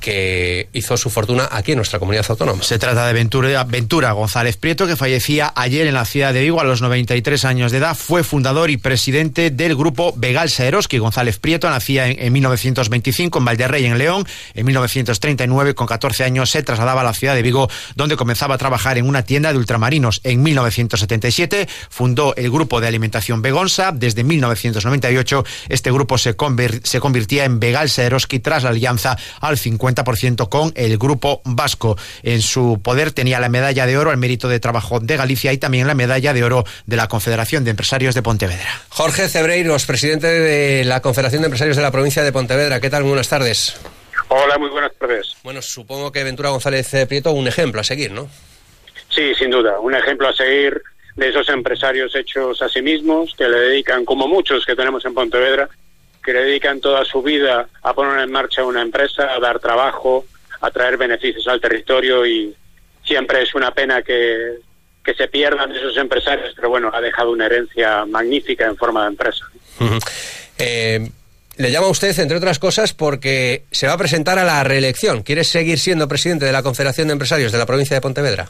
que 0.00 0.68
hizo 0.72 0.96
su 0.96 1.10
fortuna 1.10 1.48
aquí 1.50 1.72
en 1.72 1.78
nuestra 1.78 1.98
comunidad 1.98 2.26
autónoma. 2.28 2.62
Se 2.62 2.78
trata 2.78 3.06
de 3.06 3.12
Ventura, 3.12 4.12
González 4.12 4.56
Prieto, 4.56 4.86
que 4.86 4.96
fallecía 4.96 5.52
ayer 5.54 5.86
en 5.86 5.94
la 5.94 6.04
ciudad 6.04 6.32
de 6.32 6.42
Vigo 6.42 6.60
a 6.60 6.64
los 6.64 6.82
93 6.82 7.44
años 7.44 7.72
de 7.72 7.78
edad. 7.78 7.96
Fue 7.96 8.22
fundador 8.22 8.70
y 8.70 8.76
presidente 8.76 9.50
del 9.50 9.74
grupo 9.74 10.12
Begalsa 10.16 10.64
Eroski. 10.66 10.98
González 10.98 11.38
Prieto 11.38 11.68
nacía 11.70 12.08
en, 12.08 12.18
en, 12.18 12.32
1925 12.32 13.38
en 13.38 13.44
Valderrey, 13.44 13.86
en 13.86 13.98
León. 13.98 14.26
En 14.54 14.66
1939, 14.66 15.74
con 15.74 15.86
14 15.86 16.24
años, 16.24 16.50
se 16.50 16.62
trasladaba 16.62 17.00
a 17.00 17.04
la 17.04 17.14
ciudad 17.14 17.34
de 17.34 17.42
Vigo, 17.42 17.68
donde 17.94 18.16
comenzaba 18.16 18.56
a 18.56 18.58
trabajar 18.58 18.98
en 18.98 19.08
una 19.08 19.22
tienda 19.22 19.52
de 19.52 19.58
ultramarinos. 19.58 20.20
En 20.24 20.42
1977 20.42 21.68
fundó 21.88 22.34
el 22.36 22.50
grupo 22.50 22.80
de 22.80 22.88
alimentación 22.88 23.42
Begonsa. 23.42 23.92
Desde 23.92 24.24
1998, 24.24 25.44
este 25.68 25.90
grupo 25.90 26.18
se, 26.18 26.34
convir 26.34 26.80
se 26.84 27.00
en 27.44 27.60
Begalsa 27.60 28.02
Eroski 28.02 28.40
tras 28.40 28.64
la 28.64 28.70
alianza 28.70 29.16
al 29.40 29.56
50 29.56 29.85
50% 29.94 30.48
con 30.48 30.72
el 30.76 30.98
Grupo 30.98 31.40
Vasco. 31.44 31.96
En 32.22 32.42
su 32.42 32.80
poder 32.82 33.12
tenía 33.12 33.40
la 33.40 33.48
medalla 33.48 33.86
de 33.86 33.98
oro 33.98 34.10
al 34.10 34.16
mérito 34.16 34.48
de 34.48 34.60
trabajo 34.60 35.00
de 35.00 35.16
Galicia 35.16 35.52
y 35.52 35.58
también 35.58 35.86
la 35.86 35.94
medalla 35.94 36.32
de 36.32 36.44
oro 36.44 36.64
de 36.86 36.96
la 36.96 37.08
Confederación 37.08 37.64
de 37.64 37.70
Empresarios 37.70 38.14
de 38.14 38.22
Pontevedra. 38.22 38.82
Jorge 38.88 39.28
Cebreiros, 39.28 39.86
presidente 39.86 40.26
de 40.26 40.84
la 40.84 41.00
Confederación 41.00 41.42
de 41.42 41.46
Empresarios 41.46 41.76
de 41.76 41.82
la 41.82 41.90
provincia 41.90 42.22
de 42.22 42.32
Pontevedra. 42.32 42.80
¿Qué 42.80 42.90
tal? 42.90 43.04
buenas 43.04 43.28
tardes. 43.28 43.76
Hola, 44.28 44.58
muy 44.58 44.68
buenas 44.68 44.92
tardes. 44.98 45.36
Bueno, 45.44 45.62
supongo 45.62 46.10
que 46.10 46.24
Ventura 46.24 46.50
González 46.50 46.90
Prieto, 47.08 47.30
un 47.32 47.46
ejemplo 47.46 47.80
a 47.80 47.84
seguir, 47.84 48.10
¿no? 48.10 48.28
Sí, 49.08 49.34
sin 49.38 49.50
duda, 49.50 49.78
un 49.78 49.94
ejemplo 49.94 50.28
a 50.28 50.32
seguir 50.32 50.82
de 51.14 51.28
esos 51.28 51.48
empresarios 51.48 52.14
hechos 52.14 52.60
a 52.60 52.68
sí 52.68 52.82
mismos, 52.82 53.34
que 53.38 53.48
le 53.48 53.58
dedican, 53.58 54.04
como 54.04 54.28
muchos 54.28 54.66
que 54.66 54.74
tenemos 54.74 55.04
en 55.04 55.14
Pontevedra, 55.14 55.68
que 56.26 56.32
le 56.32 56.42
dedican 56.42 56.80
toda 56.80 57.04
su 57.04 57.22
vida 57.22 57.68
a 57.82 57.94
poner 57.94 58.18
en 58.18 58.32
marcha 58.32 58.64
una 58.64 58.82
empresa, 58.82 59.32
a 59.32 59.38
dar 59.38 59.60
trabajo, 59.60 60.26
a 60.60 60.70
traer 60.72 60.96
beneficios 60.96 61.46
al 61.46 61.60
territorio 61.60 62.26
y 62.26 62.52
siempre 63.04 63.42
es 63.42 63.54
una 63.54 63.70
pena 63.70 64.02
que, 64.02 64.56
que 65.04 65.14
se 65.14 65.28
pierdan 65.28 65.70
esos 65.70 65.96
empresarios, 65.96 66.52
pero 66.56 66.68
bueno, 66.68 66.90
ha 66.92 67.00
dejado 67.00 67.30
una 67.30 67.46
herencia 67.46 68.04
magnífica 68.06 68.66
en 68.66 68.76
forma 68.76 69.02
de 69.02 69.08
empresa. 69.08 69.44
eh, 70.58 71.08
le 71.58 71.70
llama 71.70 71.86
a 71.86 71.90
usted, 71.90 72.18
entre 72.18 72.38
otras 72.38 72.58
cosas, 72.58 72.92
porque 72.92 73.62
se 73.70 73.86
va 73.86 73.92
a 73.92 73.98
presentar 73.98 74.38
a 74.40 74.44
la 74.44 74.64
reelección. 74.64 75.22
¿Quiere 75.22 75.44
seguir 75.44 75.78
siendo 75.78 76.08
presidente 76.08 76.44
de 76.44 76.52
la 76.52 76.64
Confederación 76.64 77.06
de 77.06 77.12
Empresarios 77.12 77.52
de 77.52 77.58
la 77.58 77.66
provincia 77.66 77.94
de 77.96 78.00
Pontevedra? 78.00 78.48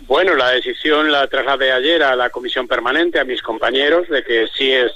Bueno, 0.00 0.34
la 0.34 0.50
decisión 0.50 1.12
la 1.12 1.28
trasladé 1.28 1.70
ayer 1.70 2.02
a 2.02 2.16
la 2.16 2.30
comisión 2.30 2.66
permanente, 2.66 3.20
a 3.20 3.24
mis 3.24 3.40
compañeros, 3.40 4.08
de 4.08 4.24
que 4.24 4.48
sí 4.58 4.72
es 4.72 4.90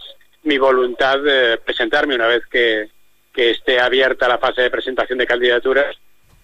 mi 0.46 0.58
voluntad 0.58 1.18
de 1.18 1.58
presentarme 1.58 2.14
una 2.14 2.28
vez 2.28 2.44
que, 2.50 2.88
que 3.34 3.50
esté 3.50 3.80
abierta 3.80 4.28
la 4.28 4.38
fase 4.38 4.62
de 4.62 4.70
presentación 4.70 5.18
de 5.18 5.26
candidaturas 5.26 5.96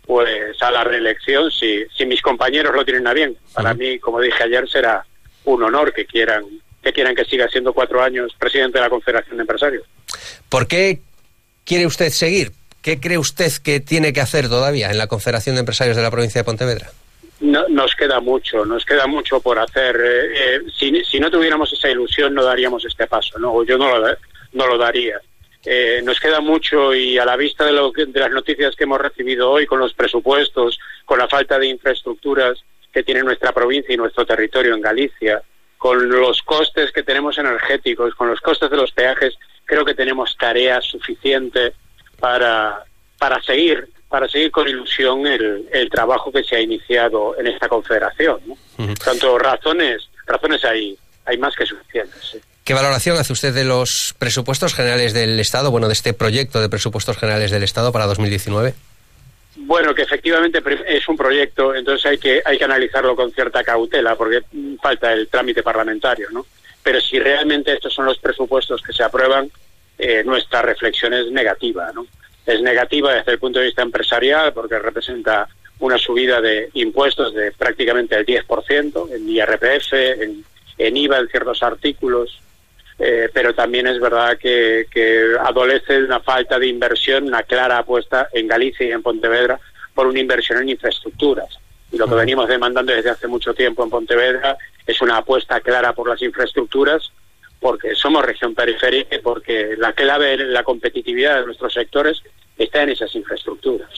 pues 0.04 0.60
a 0.60 0.70
la 0.70 0.82
reelección 0.82 1.50
si, 1.50 1.84
si 1.96 2.04
mis 2.04 2.20
compañeros 2.20 2.74
lo 2.74 2.84
tienen 2.84 3.06
a 3.06 3.14
bien. 3.14 3.36
Para 3.54 3.70
uh 3.70 3.74
-huh. 3.74 3.78
mí, 3.78 3.98
como 4.00 4.20
dije 4.20 4.42
ayer, 4.42 4.68
será 4.68 5.06
un 5.44 5.62
honor 5.62 5.92
que 5.92 6.04
quieran 6.04 6.44
que 6.82 6.92
quieran 6.92 7.14
que 7.14 7.24
siga 7.24 7.48
siendo 7.48 7.72
cuatro 7.72 8.02
años 8.02 8.34
presidente 8.36 8.78
de 8.78 8.84
la 8.84 8.90
Confederación 8.90 9.36
de 9.36 9.42
Empresarios. 9.42 9.84
¿Por 10.48 10.66
qué 10.66 10.98
quiere 11.64 11.86
usted 11.86 12.10
seguir? 12.10 12.50
¿Qué 12.82 12.98
cree 12.98 13.18
usted 13.18 13.52
que 13.62 13.78
tiene 13.78 14.12
que 14.12 14.20
hacer 14.20 14.48
todavía 14.48 14.90
en 14.90 14.98
la 14.98 15.06
Confederación 15.06 15.54
de 15.54 15.60
Empresarios 15.60 15.96
de 15.96 16.02
la 16.02 16.10
provincia 16.10 16.40
de 16.40 16.44
Pontevedra? 16.44 16.90
No, 17.42 17.66
nos 17.68 17.96
queda 17.96 18.20
mucho, 18.20 18.64
nos 18.64 18.84
queda 18.84 19.08
mucho 19.08 19.40
por 19.40 19.58
hacer. 19.58 19.96
Eh, 20.00 20.56
eh, 20.56 21.04
si, 21.04 21.18
no 21.18 21.28
tuviéramos 21.28 21.72
esa 21.72 21.90
ilusión, 21.90 22.32
no 22.34 22.44
daríamos 22.44 22.84
este 22.84 23.08
paso, 23.08 23.36
¿no? 23.40 23.64
Yo 23.64 23.76
no 23.76 23.98
lo, 23.98 24.16
no 24.52 24.66
lo 24.68 24.78
daría. 24.78 25.20
Eh, 25.64 26.00
nos 26.04 26.20
queda 26.20 26.40
mucho 26.40 26.94
y 26.94 27.18
a 27.18 27.24
la 27.24 27.36
vista 27.36 27.64
de, 27.64 27.72
lo 27.72 27.92
que, 27.92 28.06
de 28.06 28.20
las 28.20 28.30
noticias 28.30 28.76
que 28.76 28.84
hemos 28.84 29.00
recibido 29.00 29.50
hoy, 29.50 29.66
con 29.66 29.80
los 29.80 29.92
presupuestos, 29.92 30.78
con 31.04 31.18
la 31.18 31.26
falta 31.26 31.58
de 31.58 31.66
infraestructuras 31.66 32.62
que 32.92 33.02
tiene 33.02 33.24
nuestra 33.24 33.50
provincia 33.50 33.92
y 33.92 33.96
nuestro 33.96 34.24
territorio 34.24 34.74
en 34.74 34.80
Galicia, 34.80 35.42
con 35.78 36.08
los 36.08 36.42
costes 36.42 36.92
que 36.92 37.02
tenemos 37.02 37.38
energéticos, 37.38 38.14
con 38.14 38.28
los 38.28 38.40
costes 38.40 38.70
de 38.70 38.76
los 38.76 38.92
peajes, 38.92 39.34
creo 39.64 39.84
que 39.84 39.94
tenemos 39.94 40.36
tarea 40.38 40.80
suficiente 40.80 41.72
para, 42.20 42.84
para 43.18 43.42
seguir 43.42 43.88
para 44.12 44.28
seguir 44.28 44.50
con 44.50 44.68
ilusión 44.68 45.26
el, 45.26 45.66
el, 45.72 45.88
trabajo 45.88 46.30
que 46.30 46.44
se 46.44 46.54
ha 46.54 46.60
iniciado 46.60 47.34
en 47.38 47.46
esta 47.46 47.66
confederación. 47.66 48.40
¿no? 48.44 48.52
Uh 48.52 48.88
-huh. 48.88 49.02
Tanto 49.02 49.38
razones, 49.38 50.06
razones 50.26 50.62
hay, 50.66 50.98
hay 51.24 51.38
más 51.38 51.56
que 51.56 51.64
suficientes. 51.64 52.20
¿sí? 52.30 52.38
¿Qué 52.62 52.74
valoración 52.74 53.16
hace 53.16 53.32
usted 53.32 53.54
de 53.54 53.64
los 53.64 54.14
presupuestos 54.18 54.74
generales 54.74 55.14
del 55.14 55.40
Estado, 55.40 55.70
bueno, 55.70 55.86
de 55.86 55.94
este 55.94 56.12
proyecto 56.12 56.60
de 56.60 56.68
presupuestos 56.68 57.16
generales 57.16 57.50
del 57.50 57.62
Estado 57.62 57.90
para 57.90 58.04
2019? 58.04 58.74
Bueno, 59.56 59.94
que 59.94 60.02
efectivamente 60.02 60.62
es 60.88 61.08
un 61.08 61.16
proyecto, 61.16 61.74
entonces 61.74 62.04
hay 62.04 62.18
que, 62.18 62.42
hay 62.44 62.58
que 62.58 62.64
analizarlo 62.64 63.16
con 63.16 63.32
cierta 63.32 63.64
cautela, 63.64 64.14
porque 64.14 64.42
falta 64.82 65.10
el 65.14 65.28
trámite 65.28 65.62
parlamentario, 65.62 66.28
¿no? 66.30 66.44
Pero 66.82 67.00
si 67.00 67.18
realmente 67.18 67.72
estos 67.72 67.94
son 67.94 68.04
los 68.04 68.18
presupuestos 68.18 68.82
que 68.82 68.92
se 68.92 69.04
aprueban, 69.04 69.50
eh, 69.96 70.22
nuestra 70.22 70.60
reflexión 70.60 71.14
es 71.14 71.30
negativa, 71.30 71.90
¿no? 71.94 72.06
Es 72.46 72.60
negativa 72.62 73.14
desde 73.14 73.32
el 73.32 73.38
punto 73.38 73.58
de 73.58 73.66
vista 73.66 73.82
empresarial 73.82 74.52
porque 74.52 74.78
representa 74.78 75.48
una 75.78 75.98
subida 75.98 76.40
de 76.40 76.70
impuestos 76.74 77.34
de 77.34 77.52
prácticamente 77.52 78.16
el 78.16 78.24
10% 78.24 79.12
en 79.12 79.28
IRPF, 79.28 79.92
en, 79.92 80.44
en 80.78 80.96
IVA 80.96 81.18
en 81.18 81.28
ciertos 81.28 81.62
artículos, 81.62 82.40
eh, 82.98 83.28
pero 83.32 83.54
también 83.54 83.86
es 83.88 83.98
verdad 84.00 84.38
que, 84.38 84.86
que 84.90 85.32
adolece 85.40 85.94
de 85.94 86.04
una 86.04 86.20
falta 86.20 86.58
de 86.58 86.68
inversión, 86.68 87.24
una 87.24 87.42
clara 87.42 87.78
apuesta 87.78 88.28
en 88.32 88.46
Galicia 88.46 88.86
y 88.86 88.92
en 88.92 89.02
Pontevedra 89.02 89.58
por 89.94 90.06
una 90.06 90.20
inversión 90.20 90.62
en 90.62 90.68
infraestructuras. 90.68 91.58
Y 91.90 91.98
lo 91.98 92.06
que 92.06 92.14
venimos 92.14 92.48
demandando 92.48 92.92
desde 92.92 93.10
hace 93.10 93.26
mucho 93.26 93.52
tiempo 93.52 93.82
en 93.82 93.90
Pontevedra 93.90 94.56
es 94.86 95.00
una 95.02 95.18
apuesta 95.18 95.60
clara 95.60 95.92
por 95.92 96.08
las 96.08 96.22
infraestructuras, 96.22 97.12
porque 97.62 97.94
somos 97.94 98.24
región 98.24 98.54
periférica 98.54 99.16
y 99.16 99.20
porque 99.20 99.76
la 99.78 99.92
clave 99.92 100.36
de 100.36 100.44
la 100.46 100.64
competitividad 100.64 101.38
de 101.40 101.46
nuestros 101.46 101.72
sectores 101.72 102.20
está 102.58 102.82
en 102.82 102.90
esas 102.90 103.14
infraestructuras. 103.14 103.88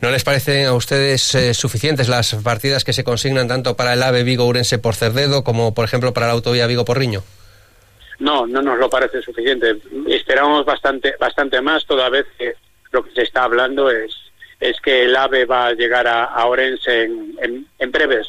¿No 0.00 0.10
les 0.10 0.22
parecen 0.22 0.66
a 0.66 0.74
ustedes 0.74 1.34
eh, 1.34 1.54
suficientes 1.54 2.08
las 2.08 2.34
partidas 2.36 2.84
que 2.84 2.92
se 2.92 3.02
consignan 3.02 3.48
tanto 3.48 3.74
para 3.74 3.94
el 3.94 4.02
AVE 4.02 4.22
Vigo-Urense 4.22 4.78
por 4.78 4.94
Cerdedo 4.94 5.42
como, 5.42 5.74
por 5.74 5.86
ejemplo, 5.86 6.12
para 6.12 6.26
la 6.26 6.34
autovía 6.34 6.66
Vigo-Porriño? 6.66 7.22
No, 8.20 8.46
no 8.46 8.62
nos 8.62 8.78
lo 8.78 8.88
parece 8.88 9.22
suficiente. 9.22 9.78
Esperamos 10.06 10.64
bastante, 10.64 11.14
bastante 11.18 11.60
más, 11.60 11.84
toda 11.86 12.08
vez 12.10 12.26
que 12.38 12.54
lo 12.92 13.02
que 13.02 13.10
se 13.10 13.22
está 13.22 13.44
hablando 13.44 13.90
es, 13.90 14.14
es 14.60 14.80
que 14.80 15.04
el 15.04 15.16
AVE 15.16 15.46
va 15.46 15.66
a 15.66 15.72
llegar 15.72 16.06
a, 16.06 16.46
Orense 16.46 17.02
en, 17.02 17.66
en, 17.78 17.90
breves. 17.90 18.28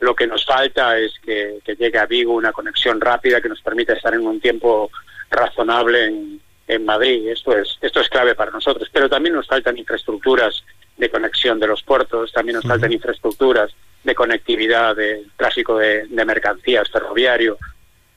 Lo 0.00 0.14
que 0.14 0.26
nos 0.26 0.44
falta 0.44 0.98
es 0.98 1.12
que, 1.22 1.58
que, 1.64 1.76
llegue 1.76 1.98
a 1.98 2.06
Vigo 2.06 2.32
una 2.32 2.52
conexión 2.52 3.00
rápida 3.00 3.40
que 3.40 3.48
nos 3.48 3.60
permita 3.60 3.92
estar 3.92 4.14
en 4.14 4.26
un 4.26 4.40
tiempo 4.40 4.90
razonable 5.30 6.06
en, 6.06 6.40
en 6.66 6.84
Madrid. 6.84 7.28
Esto 7.28 7.56
es, 7.56 7.78
esto 7.80 8.00
es 8.00 8.08
clave 8.08 8.34
para 8.34 8.50
nosotros. 8.50 8.88
Pero 8.92 9.08
también 9.08 9.34
nos 9.34 9.46
faltan 9.46 9.76
infraestructuras 9.76 10.64
de 10.96 11.10
conexión 11.10 11.58
de 11.58 11.66
los 11.66 11.82
puertos, 11.82 12.32
también 12.32 12.56
nos 12.56 12.66
faltan 12.66 12.92
infraestructuras 12.92 13.72
de 14.04 14.14
conectividad, 14.14 14.94
de 14.94 15.24
tráfico 15.36 15.78
de, 15.78 16.06
mercancías, 16.24 16.88
ferroviario. 16.90 17.58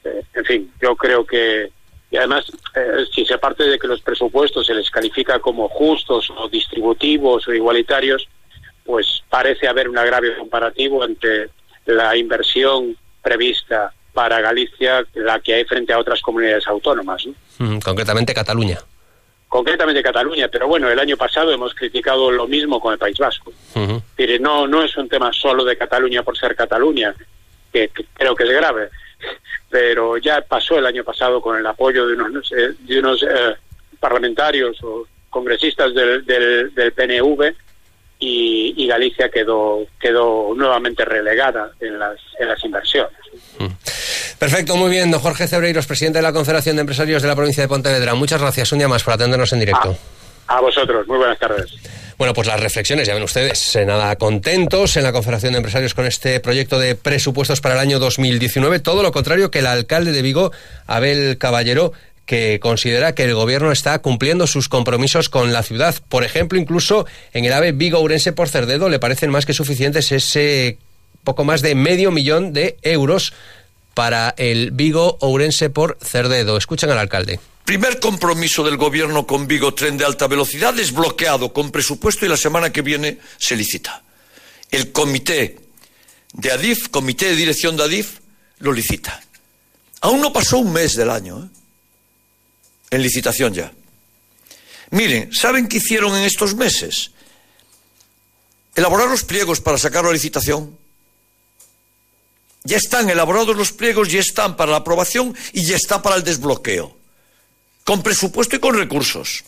Eh, 0.04 0.24
en 0.34 0.46
fin, 0.46 0.72
yo 0.82 0.96
creo 0.96 1.25
que, 1.25 1.72
y 2.12 2.18
además, 2.18 2.46
eh, 2.75 3.06
si 3.13 3.25
se 3.25 3.38
parte 3.38 3.63
de 3.63 3.80
que 3.80 3.88
los 3.88 4.02
presupuestos 4.02 4.68
se 4.68 4.74
les 4.74 4.90
califica 4.92 5.40
como 5.40 5.68
justos 5.70 6.30
o 6.30 6.48
distributivos 6.50 7.48
o 7.48 7.54
igualitarios, 7.54 8.28
pues 8.86 9.24
parece 9.30 9.68
haber 9.68 9.90
un 9.90 9.98
agravio 9.98 10.38
comparativo 10.38 11.04
entre 11.06 11.50
la 11.86 12.16
inversión 12.16 12.98
prevista 13.22 13.94
para 14.13 14.42
Galicia 14.42 15.06
la 15.16 15.40
que 15.40 15.56
hay 15.56 15.66
frente 15.66 15.94
a 15.94 16.00
otras 16.00 16.22
comunidades 16.22 16.68
autónomas. 16.68 17.25
Mm, 17.58 17.80
concretamente 17.80 18.34
Cataluña. 18.34 18.80
Concretamente 19.48 20.02
Cataluña, 20.02 20.48
pero 20.48 20.68
bueno, 20.68 20.90
el 20.90 21.00
año 21.00 21.16
pasado 21.16 21.52
hemos 21.52 21.74
criticado 21.75 22.32
lo 22.32 22.48
mismo 22.48 22.80
con 22.80 22.94
el 22.94 23.00
País 23.00 23.18
Vasco. 23.18 23.54
no, 24.40 24.68
no 24.68 24.84
es 24.84 24.98
un 24.98 25.08
tema 25.08 25.32
solo 25.32 25.63
de 25.63 25.78
Cataluña 25.78 26.24
por 26.24 26.38
ser 26.38 26.56
Cataluña, 26.56 27.13
que, 27.72 27.90
creo 28.13 28.36
que 28.36 28.44
es 28.44 28.50
grave, 28.50 28.90
pero 29.70 30.18
ya 30.18 30.42
pasó 30.42 30.78
el 30.78 30.86
año 30.86 31.04
pasado 31.04 31.42
con 31.42 31.58
el 31.58 31.66
apoyo 31.66 32.08
de 32.08 32.16
unos, 32.16 32.50
de 32.50 33.00
unos 33.00 33.24
eh, 33.24 33.56
parlamentarios 34.00 34.78
o 34.84 35.08
congresistas 35.30 35.94
del, 35.94 36.25
del, 36.25 36.94
PNV 36.94 37.56
y, 38.20 38.88
Galicia 38.88 39.29
quedó, 39.29 39.86
quedó 40.00 40.53
nuevamente 40.55 41.03
relegada 41.03 41.72
en 41.79 41.98
las, 42.00 42.17
en 42.39 42.48
las 42.48 42.63
inversiones. 42.63 43.17
Perfecto, 44.39 44.75
muy 44.75 44.91
bien. 44.91 45.10
Don 45.12 45.20
Jorge 45.22 45.48
Cebreiros, 45.48 45.88
presidente 45.88 46.20
de 46.20 46.24
la 46.24 46.34
Confederación 46.34 46.75
de 46.75 46.82
Empresarios 46.82 47.22
de 47.22 47.27
la 47.27 47.36
provincia 47.36 47.63
de 47.63 47.70
Pontevedra. 47.70 48.13
Muchas 48.13 48.41
gracias 48.41 48.72
un 48.72 48.79
día 48.79 48.88
más 48.88 49.03
por 49.03 49.13
atendernos 49.13 49.53
en 49.53 49.60
directo. 49.60 49.96
A, 50.48 50.60
vosotros, 50.60 51.08
muy 51.08 51.17
buenas 51.17 51.39
tardes. 51.39 51.74
Bueno, 52.17 52.34
pues 52.34 52.48
las 52.48 52.60
reflexiones, 52.60 53.08
ya 53.08 53.13
ven 53.13 53.24
ustedes, 53.24 53.75
eh, 53.75 53.86
nada 53.86 54.15
contentos 54.17 54.98
en 54.98 55.03
la 55.03 55.12
Confederación 55.12 55.53
de 55.53 55.58
Empresarios 55.58 55.93
con 55.93 56.05
este 56.05 56.39
proyecto 56.39 56.77
de 56.77 56.96
presupuestos 56.96 57.62
para 57.62 57.75
el 57.75 57.82
año 57.82 58.00
2019. 58.00 58.79
Todo 58.79 59.01
lo 59.01 59.12
contrario 59.12 59.50
que 59.50 59.60
el 59.60 59.67
alcalde 59.67 60.12
de 60.12 60.22
Vigo, 60.22 60.51
Abel 60.86 61.38
Caballero, 61.38 61.93
que 62.25 62.60
considera 62.62 63.15
que 63.15 63.24
el 63.24 63.36
gobierno 63.36 63.72
está 63.72 64.00
cumpliendo 64.00 64.48
sus 64.48 64.70
compromisos 64.70 65.30
con 65.30 65.51
la 65.51 65.63
ciudad. 65.63 65.96
Por 66.10 66.24
ejemplo, 66.24 66.58
incluso 66.58 67.06
en 67.34 67.46
el 67.46 67.53
AVE 67.53 67.74
Vigo-Urense 67.74 68.32
por 68.32 68.50
Cerdedo 68.50 68.89
le 68.89 69.00
parecen 69.00 69.30
más 69.30 69.46
que 69.46 69.53
suficientes 69.53 70.12
ese 70.12 70.77
poco 71.24 71.44
más 71.44 71.62
de 71.62 71.75
medio 71.75 72.12
millón 72.12 72.53
de 72.53 72.77
euros 72.82 73.34
para 73.94 74.34
el 74.38 74.72
Vigo 74.72 75.18
Ourense 75.22 75.70
por 75.70 75.98
Cerdedo. 76.01 76.58
Escuchan 76.58 76.89
al 76.89 76.98
alcalde. 76.98 77.39
Primer 77.65 78.00
compromiso 78.00 78.63
del 78.63 78.77
gobierno 78.77 79.25
con 79.25 79.48
Vigo 79.48 79.74
Tren 79.74 79.98
de 79.98 80.06
alta 80.06 80.27
velocidad 80.27 80.74
desbloqueado 80.74 81.53
con 81.53 81.72
presupuesto 81.72 82.25
y 82.25 82.30
la 82.30 82.38
semana 82.38 82.72
que 82.72 82.82
viene 82.82 83.20
se 83.38 83.56
licita. 83.56 84.03
El 84.70 84.92
comité 84.92 85.60
de 86.34 86.51
ADIF, 86.51 86.89
comité 86.89 87.27
de 87.27 87.36
dirección 87.36 87.77
de 87.77 87.84
ADIF, 87.84 88.20
lo 88.60 88.74
licita. 88.74 89.22
Aún 90.01 90.20
no 90.20 90.34
pasó 90.34 90.58
un 90.58 90.74
mes 90.74 90.96
del 90.96 91.10
año, 91.10 91.46
¿eh? 91.46 91.62
En 92.94 93.02
licitación 93.02 93.54
ya. 93.54 93.74
Miren, 94.92 95.34
¿saben 95.34 95.68
qué 95.68 95.78
hicieron 95.78 96.16
en 96.16 96.24
estos 96.24 96.56
meses? 96.56 97.12
Elaborar 98.76 99.10
los 99.10 99.24
pliegos 99.24 99.60
para 99.60 99.80
sacar 99.80 100.06
la 100.06 100.12
licitación, 100.12 100.78
ya 102.64 102.78
están 102.78 103.10
elaborados 103.10 103.56
los 103.56 103.72
pliegos, 103.72 104.10
ya 104.10 104.20
están 104.20 104.56
para 104.56 104.72
la 104.72 104.78
aprobación 104.78 105.36
y 105.52 105.64
ya 105.64 105.76
está 105.76 106.02
para 106.02 106.16
el 106.16 106.24
desbloqueo. 106.24 106.96
Con 107.84 108.04
presupuesto 108.04 108.56
y 108.56 108.60
con 108.60 108.78
recursos. 108.78 109.44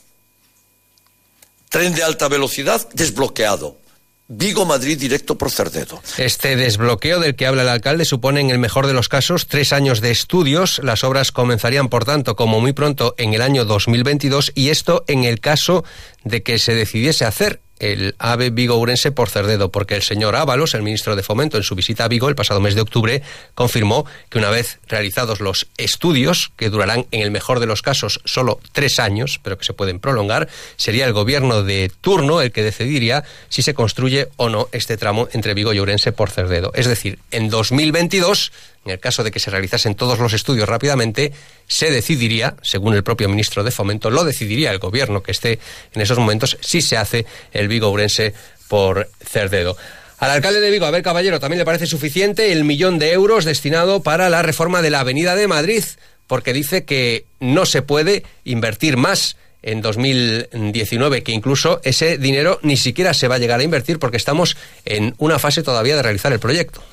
Tren 1.70 1.94
de 1.94 2.04
alta 2.04 2.28
velocidad 2.28 2.90
desbloqueado. 2.94 3.80
Vigo-Madrid 4.28 4.98
directo 4.98 5.38
por 5.38 5.52
Cerdedo. 5.52 6.02
Este 6.18 6.56
desbloqueo 6.56 7.20
del 7.20 7.36
que 7.36 7.46
habla 7.46 7.62
el 7.62 7.70
alcalde 7.70 8.06
supone, 8.06 8.42
en 8.42 8.50
el 8.50 8.58
mejor 8.58 8.88
de 8.88 8.94
los 8.94 9.08
casos, 9.08 9.46
tres 9.46 9.72
años 9.72 10.02
de 10.02 10.10
estudios. 10.12 10.80
Las 10.84 11.04
obras 11.04 11.32
comenzarían, 11.32 11.90
por 11.90 12.06
tanto, 12.06 12.36
como 12.36 12.60
muy 12.60 12.74
pronto 12.74 13.14
en 13.18 13.36
el 13.36 13.42
año 13.42 13.66
2022 13.66 14.52
y 14.56 14.70
esto 14.70 15.04
en 15.08 15.26
el 15.26 15.40
caso 15.40 15.84
de 16.24 16.42
que 16.42 16.58
se 16.58 16.74
decidiese 16.74 17.26
hacer 17.26 17.62
el 17.80 18.16
AVE 18.20 18.50
Vigo-Urense 18.50 19.12
por 19.12 19.30
Cerdedo, 19.30 19.70
porque 19.72 19.96
el 19.96 20.04
señor 20.04 20.36
Ábalos, 20.36 20.74
el 20.74 20.84
ministro 20.84 21.16
de 21.16 21.24
Fomento, 21.24 21.58
en 21.58 21.64
su 21.64 21.76
visita 21.76 22.06
a 22.06 22.08
Vigo 22.08 22.30
el 22.30 22.36
pasado 22.36 22.60
mes 22.60 22.76
de 22.76 22.82
octubre, 22.82 23.22
confirmó 23.54 24.06
que 24.30 24.38
una 24.38 24.50
vez 24.50 24.80
realizados 24.88 25.42
los 25.42 25.68
estudios, 25.78 26.52
que 26.56 26.70
durarán 26.70 27.06
en 27.12 27.22
el 27.22 27.32
mejor 27.32 27.60
de 27.60 27.66
los 27.66 27.82
casos 27.82 28.22
solo 28.26 28.60
tres 28.72 29.00
años, 29.00 29.40
pero 29.44 29.58
que 29.58 29.66
se 29.66 29.74
pueden 29.74 30.00
prolongar, 30.00 30.48
sería 30.78 31.06
el 31.06 31.14
gobierno 31.14 31.64
de 31.64 31.92
turno 32.02 32.42
el 32.42 32.52
que 32.52 32.64
decidiría 32.64 33.24
si 33.50 33.62
se 33.62 33.74
construye 33.74 34.30
o 34.38 34.50
no 34.50 34.70
este 34.72 34.98
tramo 34.98 35.28
entre 35.34 35.54
Vigo 35.54 35.74
y 35.74 35.80
Urense 35.80 36.12
por 36.12 36.30
Cerdedo. 36.30 36.72
Es 36.76 36.88
decir, 36.88 37.20
en 37.32 37.50
2022 37.50 38.52
en 38.86 38.92
el 38.92 39.00
caso 39.00 39.24
de 39.24 39.32
que 39.32 39.40
se 39.40 39.50
realizasen 39.50 39.96
todos 39.96 40.20
los 40.20 40.34
estudios 40.34 40.70
rápidamente, 40.70 41.34
se 41.68 41.90
decidiría, 41.90 42.56
según 42.62 42.94
el 42.94 43.04
propio 43.04 43.28
ministro 43.28 43.64
de 43.64 43.72
Fomento, 43.72 44.12
lo 44.12 44.24
decidiría 44.24 44.72
el 44.72 44.78
gobierno 44.78 45.24
que 45.24 45.32
esté 45.32 45.60
en 45.94 46.02
esos 46.02 46.20
momentos 46.20 46.58
si 46.62 46.82
se 46.82 46.96
hace 46.96 47.26
el 47.52 47.68
Vigo 47.68 47.90
Urense 47.90 48.34
por 48.68 49.10
Cerdedo. 49.24 49.76
Al 50.20 50.30
alcalde 50.30 50.62
de 50.62 50.70
Vigo, 50.70 50.86
Abel 50.86 51.04
Caballero, 51.04 51.40
también 51.40 51.60
le 51.60 51.66
parece 51.66 51.88
suficiente 51.88 52.52
el 52.52 52.64
millón 52.64 53.00
de 53.00 53.12
euros 53.12 53.44
destinado 53.44 54.02
para 54.02 54.30
la 54.30 54.44
reforma 54.44 54.82
de 54.82 54.92
la 54.92 55.02
Avenida 55.02 55.36
de 55.36 55.48
Madrid, 55.48 55.84
porque 56.28 56.54
dice 56.54 56.86
que 56.86 57.26
no 57.40 57.66
se 57.66 57.82
puede 57.82 58.24
invertir 58.44 58.98
más 58.98 59.36
en 59.64 59.82
2019, 59.82 61.24
que 61.24 61.32
incluso 61.32 61.82
ese 61.84 62.20
dinero 62.20 62.60
ni 62.62 62.78
siquiera 62.78 63.16
se 63.16 63.28
va 63.28 63.36
a 63.36 63.40
llegar 63.40 63.60
a 63.60 63.64
invertir 63.64 63.98
porque 63.98 64.18
estamos 64.18 64.56
en 64.86 65.16
una 65.18 65.40
fase 65.40 65.64
todavía 65.64 65.96
de 65.96 66.04
realizar 66.04 66.32
el 66.32 66.40
proyecto. 66.40 66.84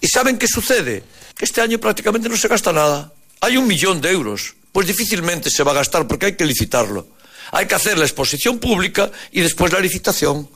¿Y 0.00 0.08
saben 0.08 0.38
qué 0.38 0.46
sucede? 0.46 1.04
Este 1.38 1.60
año 1.60 1.78
prácticamente 1.78 2.28
no 2.28 2.36
se 2.36 2.48
gasta 2.48 2.72
nada. 2.72 3.12
Hay 3.40 3.56
un 3.56 3.66
millón 3.66 4.00
de 4.00 4.10
euros. 4.10 4.54
Pues 4.72 4.86
difícilmente 4.86 5.50
se 5.50 5.62
va 5.62 5.72
a 5.72 5.76
gastar 5.76 6.06
porque 6.06 6.26
hay 6.26 6.36
que 6.36 6.44
licitarlo. 6.44 7.08
Hay 7.52 7.66
que 7.66 7.74
hacer 7.74 7.98
la 7.98 8.04
exposición 8.04 8.58
pública 8.58 9.10
y 9.32 9.40
después 9.40 9.72
la 9.72 9.80
licitación. 9.80 10.48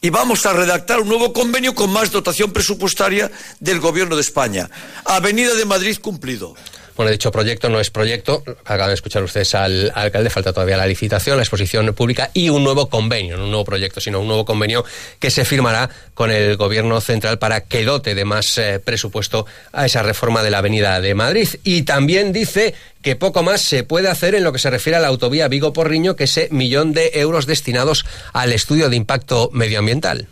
Y 0.00 0.08
vamos 0.08 0.46
a 0.46 0.54
redactar 0.54 1.00
un 1.00 1.08
nuevo 1.08 1.32
convenio 1.32 1.74
con 1.74 1.92
más 1.92 2.10
dotación 2.10 2.52
presupuestaria 2.52 3.30
del 3.60 3.80
Gobierno 3.80 4.16
de 4.16 4.22
España. 4.22 4.70
Avenida 5.04 5.54
de 5.54 5.66
Madrid 5.66 5.98
cumplido. 6.00 6.54
Bueno, 7.00 7.12
dicho 7.12 7.32
proyecto 7.32 7.70
no 7.70 7.80
es 7.80 7.88
proyecto. 7.88 8.44
Acaban 8.66 8.88
de 8.88 8.94
escuchar 8.94 9.22
ustedes 9.22 9.54
al, 9.54 9.90
alcalde. 9.94 10.28
Falta 10.28 10.52
todavía 10.52 10.76
la 10.76 10.86
licitación, 10.86 11.38
la 11.38 11.42
exposición 11.42 11.94
pública 11.94 12.30
y 12.34 12.50
un 12.50 12.62
nuevo 12.62 12.90
convenio, 12.90 13.38
no 13.38 13.44
un 13.44 13.50
nuevo 13.52 13.64
proyecto, 13.64 14.02
sino 14.02 14.20
un 14.20 14.26
nuevo 14.26 14.44
convenio 14.44 14.84
que 15.18 15.30
se 15.30 15.46
firmará 15.46 15.88
con 16.12 16.30
el 16.30 16.58
Gobierno 16.58 17.00
central 17.00 17.38
para 17.38 17.62
que 17.62 17.86
dote 17.86 18.14
de 18.14 18.26
más 18.26 18.58
eh, 18.58 18.80
presupuesto 18.84 19.46
a 19.72 19.86
esa 19.86 20.02
reforma 20.02 20.42
de 20.42 20.50
la 20.50 20.58
Avenida 20.58 21.00
de 21.00 21.14
Madrid. 21.14 21.48
Y 21.64 21.84
también 21.84 22.34
dice 22.34 22.74
que 23.00 23.16
poco 23.16 23.42
más 23.42 23.62
se 23.62 23.82
puede 23.82 24.08
hacer 24.08 24.34
en 24.34 24.44
lo 24.44 24.52
que 24.52 24.58
se 24.58 24.68
refiere 24.68 24.98
a 24.98 25.00
la 25.00 25.08
autovía 25.08 25.48
Vigo-Porriño 25.48 26.16
que 26.16 26.24
ese 26.24 26.48
millón 26.50 26.92
de 26.92 27.12
euros 27.14 27.46
destinados 27.46 28.04
al 28.34 28.52
estudio 28.52 28.90
de 28.90 28.96
impacto 28.96 29.48
medioambiental. 29.54 30.28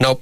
No, 0.00 0.20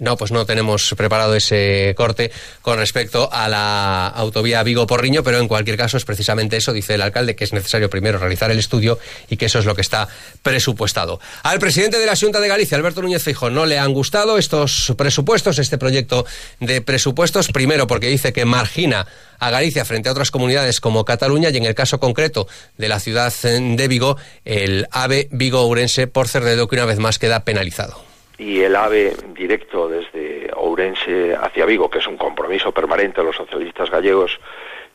No, 0.00 0.16
pues 0.16 0.30
no 0.30 0.46
tenemos 0.46 0.94
preparado 0.96 1.34
ese 1.34 1.94
corte 1.96 2.30
con 2.62 2.78
respecto 2.78 3.28
a 3.32 3.48
la 3.48 4.08
autovía 4.08 4.62
Vigo-Porriño, 4.62 5.22
pero 5.22 5.38
en 5.38 5.48
cualquier 5.48 5.76
caso 5.76 5.96
es 5.96 6.04
precisamente 6.04 6.56
eso, 6.56 6.72
dice 6.72 6.94
el 6.94 7.02
alcalde, 7.02 7.34
que 7.34 7.44
es 7.44 7.52
necesario 7.52 7.90
primero 7.90 8.18
realizar 8.18 8.50
el 8.50 8.58
estudio 8.58 8.98
y 9.28 9.36
que 9.36 9.46
eso 9.46 9.58
es 9.58 9.64
lo 9.64 9.74
que 9.74 9.80
está 9.80 10.08
presupuestado. 10.42 11.20
Al 11.42 11.58
presidente 11.58 11.98
de 11.98 12.06
la 12.06 12.16
Junta 12.16 12.40
de 12.40 12.48
Galicia, 12.48 12.76
Alberto 12.76 13.02
Núñez 13.02 13.22
Fijo, 13.22 13.50
no 13.50 13.66
le 13.66 13.78
han 13.78 13.92
gustado 13.92 14.38
estos 14.38 14.92
presupuestos, 14.96 15.58
este 15.58 15.78
proyecto 15.78 16.26
de 16.60 16.80
presupuestos, 16.80 17.48
primero 17.48 17.86
porque 17.86 18.08
dice 18.08 18.32
que 18.32 18.44
margina 18.44 19.06
a 19.38 19.50
Galicia 19.50 19.84
frente 19.84 20.08
a 20.08 20.12
otras 20.12 20.30
comunidades 20.30 20.80
como 20.80 21.04
Cataluña 21.04 21.50
y 21.50 21.56
en 21.56 21.64
el 21.64 21.74
caso 21.74 22.00
concreto 22.00 22.48
de 22.76 22.88
la 22.88 23.00
ciudad 23.00 23.32
de 23.42 23.88
Vigo, 23.88 24.16
el 24.44 24.86
AVE 24.90 25.28
Vigo-Ourense 25.30 26.06
por 26.06 26.28
Cerdedo, 26.28 26.68
que 26.68 26.76
una 26.76 26.84
vez 26.84 26.98
más 26.98 27.18
queda 27.18 27.44
penalizado 27.44 28.07
y 28.38 28.60
el 28.60 28.76
AVE 28.76 29.16
directo 29.34 29.88
desde 29.88 30.50
Ourense 30.54 31.34
hacia 31.34 31.66
Vigo, 31.66 31.90
que 31.90 31.98
es 31.98 32.06
un 32.06 32.16
compromiso 32.16 32.72
permanente 32.72 33.20
de 33.20 33.26
los 33.26 33.36
socialistas 33.36 33.90
gallegos 33.90 34.38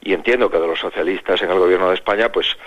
y 0.01 0.13
entiendo 0.13 0.50
que 0.50 0.59
de 0.59 0.67
los 0.67 0.79
socialistas 0.79 1.41
en 1.41 1.51
el 1.51 1.59
gobierno 1.59 1.89
de 1.89 1.95
España, 1.95 2.31
pues 2.31 2.57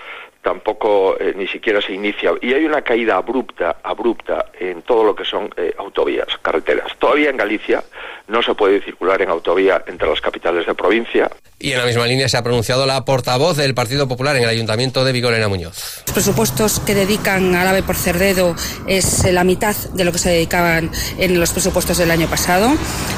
tampoco 0.47 1.19
eh, 1.19 1.33
ni 1.35 1.45
siquiera 1.45 1.81
se 1.81 1.91
inicia. 1.91 2.31
Y 2.41 2.53
hay 2.53 2.63
una 2.63 2.81
caída 2.81 3.17
abrupta, 3.17 3.79
abrupta 3.83 4.45
en 4.57 4.81
todo 4.83 5.03
lo 5.03 5.13
que 5.13 5.25
son 5.25 5.49
eh, 5.57 5.75
autovías, 5.77 6.27
carreteras. 6.41 6.95
Todavía 6.97 7.29
en 7.29 7.35
Galicia 7.35 7.83
no 8.29 8.41
se 8.41 8.53
puede 8.55 8.81
circular 8.81 9.21
en 9.21 9.29
autovía 9.29 9.83
entre 9.87 10.07
las 10.07 10.21
capitales 10.21 10.65
de 10.65 10.73
provincia. 10.73 11.29
Y 11.59 11.71
en 11.71 11.79
la 11.79 11.85
misma 11.85 12.05
línea 12.05 12.29
se 12.29 12.37
ha 12.37 12.43
pronunciado 12.43 12.85
la 12.85 13.03
portavoz 13.03 13.57
del 13.57 13.73
Partido 13.73 14.07
Popular 14.07 14.35
en 14.35 14.43
el 14.43 14.49
Ayuntamiento 14.49 15.03
de 15.03 15.11
Vigo, 15.11 15.29
Elena 15.29 15.47
Muñoz. 15.47 16.03
Los 16.05 16.13
presupuestos 16.13 16.79
que 16.81 16.93
dedican 16.93 17.55
al 17.55 17.67
AVE 17.67 17.81
por 17.81 17.95
Cerdedo 17.95 18.55
es 18.85 19.23
la 19.31 19.43
mitad 19.43 19.75
de 19.75 20.05
lo 20.05 20.11
que 20.11 20.19
se 20.19 20.29
dedicaban 20.29 20.91
en 21.17 21.39
los 21.39 21.51
presupuestos 21.51 21.97
del 21.97 22.11
año 22.11 22.27
pasado. 22.27 22.69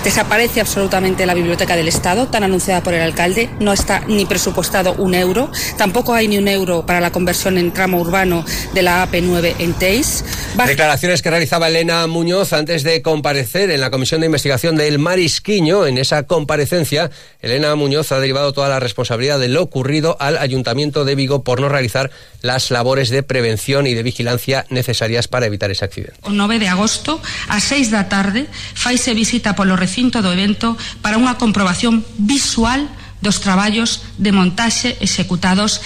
Desaparece 0.05 0.61
absolutamente 0.61 1.25
la 1.25 1.33
Biblioteca 1.33 1.75
del 1.75 1.89
Estado, 1.89 2.27
tan 2.27 2.43
anunciada 2.43 2.81
por 2.81 2.93
el 2.93 3.01
alcalde. 3.01 3.49
No 3.59 3.73
está 3.73 4.01
ni 4.07 4.25
presupuestado 4.25 4.93
un 4.93 5.15
euro. 5.15 5.51
Tampoco 5.77 6.13
hay 6.13 6.29
ni 6.29 6.37
un 6.37 6.47
euro 6.47 6.85
para 6.85 7.01
la 7.01 7.11
conversión 7.19 7.57
en 7.57 7.73
tramo 7.73 7.99
urbano 7.99 8.45
de 8.73 8.81
la 8.81 9.05
AP9 9.05 9.55
en 9.59 9.73
Teis. 9.73 10.23
Declaraciones 10.65 11.21
que 11.21 11.29
realizaba 11.29 11.67
Elena 11.67 12.07
Muñoz 12.07 12.53
antes 12.53 12.83
de 12.83 13.01
comparecer 13.01 13.69
en 13.71 13.81
la 13.81 13.91
Comisión 13.91 14.21
de 14.21 14.27
Investigación 14.27 14.77
del 14.77 14.99
Marisquiño. 14.99 15.85
En 15.85 15.97
esa 15.97 16.23
comparecencia, 16.23 17.11
Elena 17.41 17.75
Muñoz 17.75 18.13
ha 18.13 18.21
derivado 18.21 18.53
toda 18.53 18.69
la 18.69 18.79
responsabilidad 18.79 19.37
de 19.37 19.49
lo 19.49 19.61
ocurrido 19.61 20.15
al 20.21 20.37
Ayuntamiento 20.37 21.03
de 21.03 21.15
Vigo 21.15 21.43
por 21.43 21.59
no 21.59 21.67
realizar 21.67 22.09
las 22.41 22.71
labores 22.71 23.09
de 23.09 23.21
prevención 23.21 23.85
y 23.85 23.95
de 23.95 24.03
vigilancia 24.03 24.65
necesarias 24.69 25.27
para 25.27 25.45
evitar 25.45 25.71
ese 25.71 25.83
accidente. 25.83 26.15
O 26.21 26.29
9 26.29 26.57
de 26.57 26.69
agosto, 26.69 27.21
a 27.49 27.59
6 27.59 27.91
da 27.91 28.07
tarde, 28.07 28.47
faise 28.79 29.11
visita 29.11 29.59
polo 29.59 29.75
recinto 29.75 30.23
do 30.23 30.31
evento 30.31 30.79
para 31.03 31.19
unha 31.19 31.35
comprobación 31.35 31.99
visual 32.15 32.87
dos 33.19 33.43
traballos 33.43 34.07
de 34.15 34.31
montaxe 34.31 34.95
executados 35.03 35.83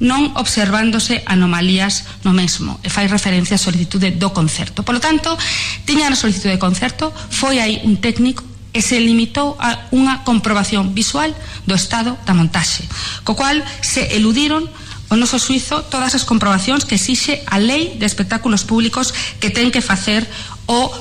non 0.00 0.36
observándose 0.36 1.24
anomalías 1.24 2.04
no 2.26 2.36
mesmo 2.36 2.76
e 2.84 2.92
fai 2.92 3.08
referencia 3.08 3.56
á 3.56 3.60
solicitude 3.60 4.12
do 4.12 4.32
concerto. 4.32 4.84
Polo 4.84 5.00
tanto, 5.00 5.32
tiña 5.88 6.08
a 6.08 6.18
solicitude 6.18 6.56
de 6.56 6.62
concerto, 6.62 7.12
foi 7.12 7.60
aí 7.60 7.80
un 7.84 7.96
técnico 7.96 8.44
e 8.76 8.84
se 8.84 9.00
limitou 9.00 9.56
a 9.56 9.88
unha 9.96 10.20
comprobación 10.20 10.92
visual 10.92 11.32
do 11.64 11.72
estado 11.72 12.12
da 12.28 12.36
montaxe, 12.36 12.84
co 13.24 13.32
cual 13.32 13.64
se 13.80 14.12
eludiron 14.12 14.68
o 15.08 15.14
noso 15.16 15.38
suizo 15.40 15.80
todas 15.88 16.12
as 16.12 16.28
comprobacións 16.28 16.84
que 16.84 17.00
exixe 17.00 17.40
a 17.48 17.56
lei 17.56 17.96
de 17.96 18.04
espectáculos 18.04 18.68
públicos 18.68 19.16
que 19.40 19.48
ten 19.48 19.72
que 19.72 19.80
facer 19.80 20.26
o 20.68 20.92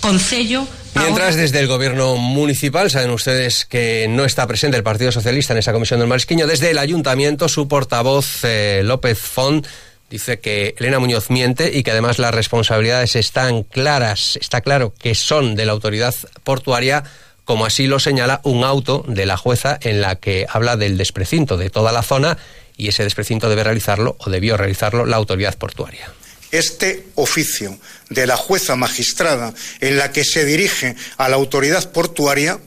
Concello 0.00 0.64
Mientras, 0.98 1.36
desde 1.36 1.60
el 1.60 1.66
gobierno 1.66 2.16
municipal, 2.16 2.90
saben 2.90 3.10
ustedes 3.10 3.64
que 3.64 4.06
no 4.08 4.24
está 4.24 4.46
presente 4.46 4.76
el 4.76 4.82
Partido 4.82 5.12
Socialista 5.12 5.52
en 5.52 5.58
esa 5.58 5.72
comisión 5.72 6.00
del 6.00 6.08
Marisquiño, 6.08 6.46
desde 6.46 6.70
el 6.70 6.78
ayuntamiento, 6.78 7.48
su 7.48 7.68
portavoz 7.68 8.44
eh, 8.44 8.82
López 8.82 9.18
Font 9.18 9.66
dice 10.10 10.38
que 10.38 10.74
Elena 10.78 10.98
Muñoz 10.98 11.30
miente 11.30 11.76
y 11.76 11.82
que 11.82 11.90
además 11.90 12.18
las 12.18 12.34
responsabilidades 12.34 13.16
están 13.16 13.62
claras, 13.62 14.38
está 14.40 14.60
claro 14.60 14.94
que 14.98 15.14
son 15.14 15.54
de 15.54 15.66
la 15.66 15.72
autoridad 15.72 16.14
portuaria, 16.44 17.04
como 17.44 17.66
así 17.66 17.86
lo 17.86 17.98
señala 17.98 18.40
un 18.44 18.64
auto 18.64 19.04
de 19.06 19.26
la 19.26 19.36
jueza 19.36 19.78
en 19.82 20.00
la 20.00 20.16
que 20.16 20.46
habla 20.48 20.76
del 20.76 20.96
desprecinto 20.96 21.56
de 21.56 21.70
toda 21.70 21.92
la 21.92 22.02
zona 22.02 22.38
y 22.76 22.88
ese 22.88 23.04
desprecinto 23.04 23.48
debe 23.48 23.64
realizarlo 23.64 24.16
o 24.18 24.30
debió 24.30 24.56
realizarlo 24.56 25.06
la 25.06 25.16
autoridad 25.16 25.56
portuaria 25.56 26.08
este 26.50 27.06
oficio 27.14 27.78
de 28.10 28.26
la 28.26 28.36
jueza 28.36 28.76
magistrada 28.76 29.52
en 29.80 29.96
la 29.96 30.12
que 30.12 30.24
se 30.24 30.44
dirige 30.44 30.96
a 31.16 31.28
la 31.28 31.36
autoridad 31.36 31.90
portuaria 31.92 32.58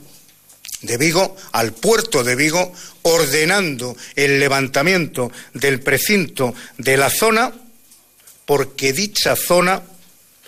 de 0.82 0.96
Vigo, 0.96 1.36
al 1.52 1.72
puerto 1.72 2.24
de 2.24 2.36
Vigo, 2.36 2.72
ordenando 3.02 3.96
el 4.16 4.40
levantamiento 4.40 5.30
del 5.54 5.80
precinto 5.80 6.54
de 6.78 6.96
la 6.96 7.10
zona, 7.10 7.52
porque 8.46 8.92
dicha 8.92 9.36
zona 9.36 9.82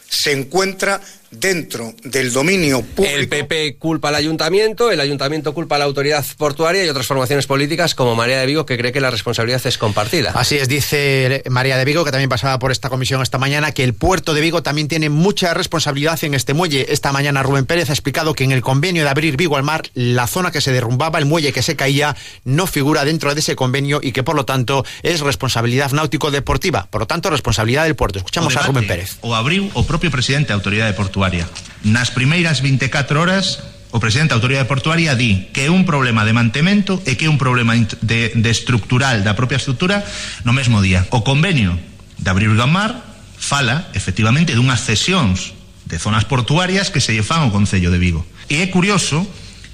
se 0.09 0.33
encuentra 0.33 1.01
dentro 1.33 1.95
del 2.05 2.33
dominio 2.33 2.83
público. 2.83 3.17
El 3.17 3.29
PP 3.29 3.77
culpa 3.79 4.09
al 4.09 4.15
ayuntamiento, 4.15 4.91
el 4.91 5.01
ayuntamiento 5.01 5.55
culpa 5.55 5.77
a 5.77 5.79
la 5.79 5.87
autoridad 5.87 6.25
portuaria 6.37 6.85
y 6.85 6.89
otras 6.89 7.07
formaciones 7.07 7.47
políticas 7.47 7.95
como 7.95 8.15
María 8.15 8.39
de 8.39 8.47
Vigo 8.47 8.67
que 8.67 8.77
cree 8.77 8.93
que 8.93 9.01
la 9.01 9.11
responsabilidad 9.11 9.61
es 9.65 9.79
compartida. 9.79 10.33
Así 10.35 10.57
es, 10.57 10.69
dice 10.69 11.43
María 11.49 11.77
de 11.77 11.85
Vigo, 11.85 12.05
que 12.05 12.11
también 12.11 12.29
pasaba 12.29 12.59
por 12.59 12.71
esta 12.71 12.91
comisión 12.91 13.23
esta 13.23 13.39
mañana, 13.39 13.73
que 13.73 13.83
el 13.85 13.95
puerto 13.95 14.35
de 14.35 14.41
Vigo 14.41 14.63
también 14.63 14.89
tiene 14.89 15.09
mucha 15.09 15.55
responsabilidad 15.55 16.23
en 16.23 16.35
este 16.35 16.55
muelle. 16.55 16.93
Esta 16.93 17.13
mañana 17.13 17.43
Rubén 17.43 17.65
Pérez 17.65 17.89
ha 17.91 17.93
explicado 17.93 18.35
que 18.35 18.45
en 18.45 18.53
el 18.53 18.61
convenio 18.61 19.03
de 19.03 19.09
abrir 19.09 19.37
Vigo 19.37 19.57
al 19.57 19.63
mar, 19.63 19.83
la 19.95 20.27
zona 20.27 20.51
que 20.51 20.61
se 20.61 20.73
derrumbaba, 20.73 21.19
el 21.19 21.25
muelle 21.25 21.53
que 21.53 21.63
se 21.63 21.77
caía, 21.77 22.15
no 22.45 22.67
figura 22.67 23.05
dentro 23.05 23.35
de 23.35 23.41
ese 23.41 23.57
convenio 23.57 24.01
y 24.03 24.13
que 24.13 24.23
por 24.23 24.37
lo 24.37 24.45
tanto 24.45 24.85
es 25.03 25.21
responsabilidad 25.21 25.93
náutico-deportiva. 25.93 26.89
Por 26.91 27.01
lo 27.01 27.07
tanto, 27.07 27.31
responsabilidad 27.31 27.85
del 27.85 27.97
puerto. 27.97 28.19
Escuchamos 28.19 28.57
a 28.57 28.63
Rubén 28.63 28.87
Pérez. 28.87 29.17
O 29.23 29.35
abriu 29.35 29.71
o 29.75 29.85
propio 29.85 30.11
presidente 30.11 30.49
da 30.49 30.55
Autoridade 30.55 30.93
Portuaria. 30.93 31.22
portuaria. 31.23 31.47
Nas 31.85 32.11
primeiras 32.11 32.59
24 32.59 33.21
horas 33.21 33.63
o 33.95 34.01
presidente 34.01 34.31
da 34.31 34.41
autoridade 34.41 34.67
portuaria 34.67 35.15
di 35.15 35.55
que 35.55 35.69
é 35.69 35.71
un 35.71 35.87
problema 35.87 36.27
de 36.27 36.35
mantemento 36.35 36.99
e 37.07 37.15
que 37.15 37.29
é 37.29 37.31
un 37.31 37.39
problema 37.39 37.79
de, 37.79 38.35
de 38.35 38.51
estructural 38.51 39.23
da 39.23 39.39
propia 39.39 39.61
estructura 39.61 40.03
no 40.43 40.51
mesmo 40.51 40.83
día. 40.83 41.07
O 41.15 41.23
convenio 41.23 41.79
de 42.19 42.27
Abril 42.27 42.59
mar 42.67 42.99
fala 43.39 43.87
efectivamente 43.95 44.59
dunhas 44.59 44.83
cesións 44.83 45.55
de 45.87 46.03
zonas 46.03 46.27
portuarias 46.27 46.91
que 46.91 46.99
se 46.99 47.15
lle 47.15 47.23
fan 47.23 47.47
ao 47.47 47.55
Concello 47.55 47.95
de 47.95 48.03
Vigo. 48.03 48.27
E 48.51 48.59
é 48.59 48.67
curioso 48.67 49.23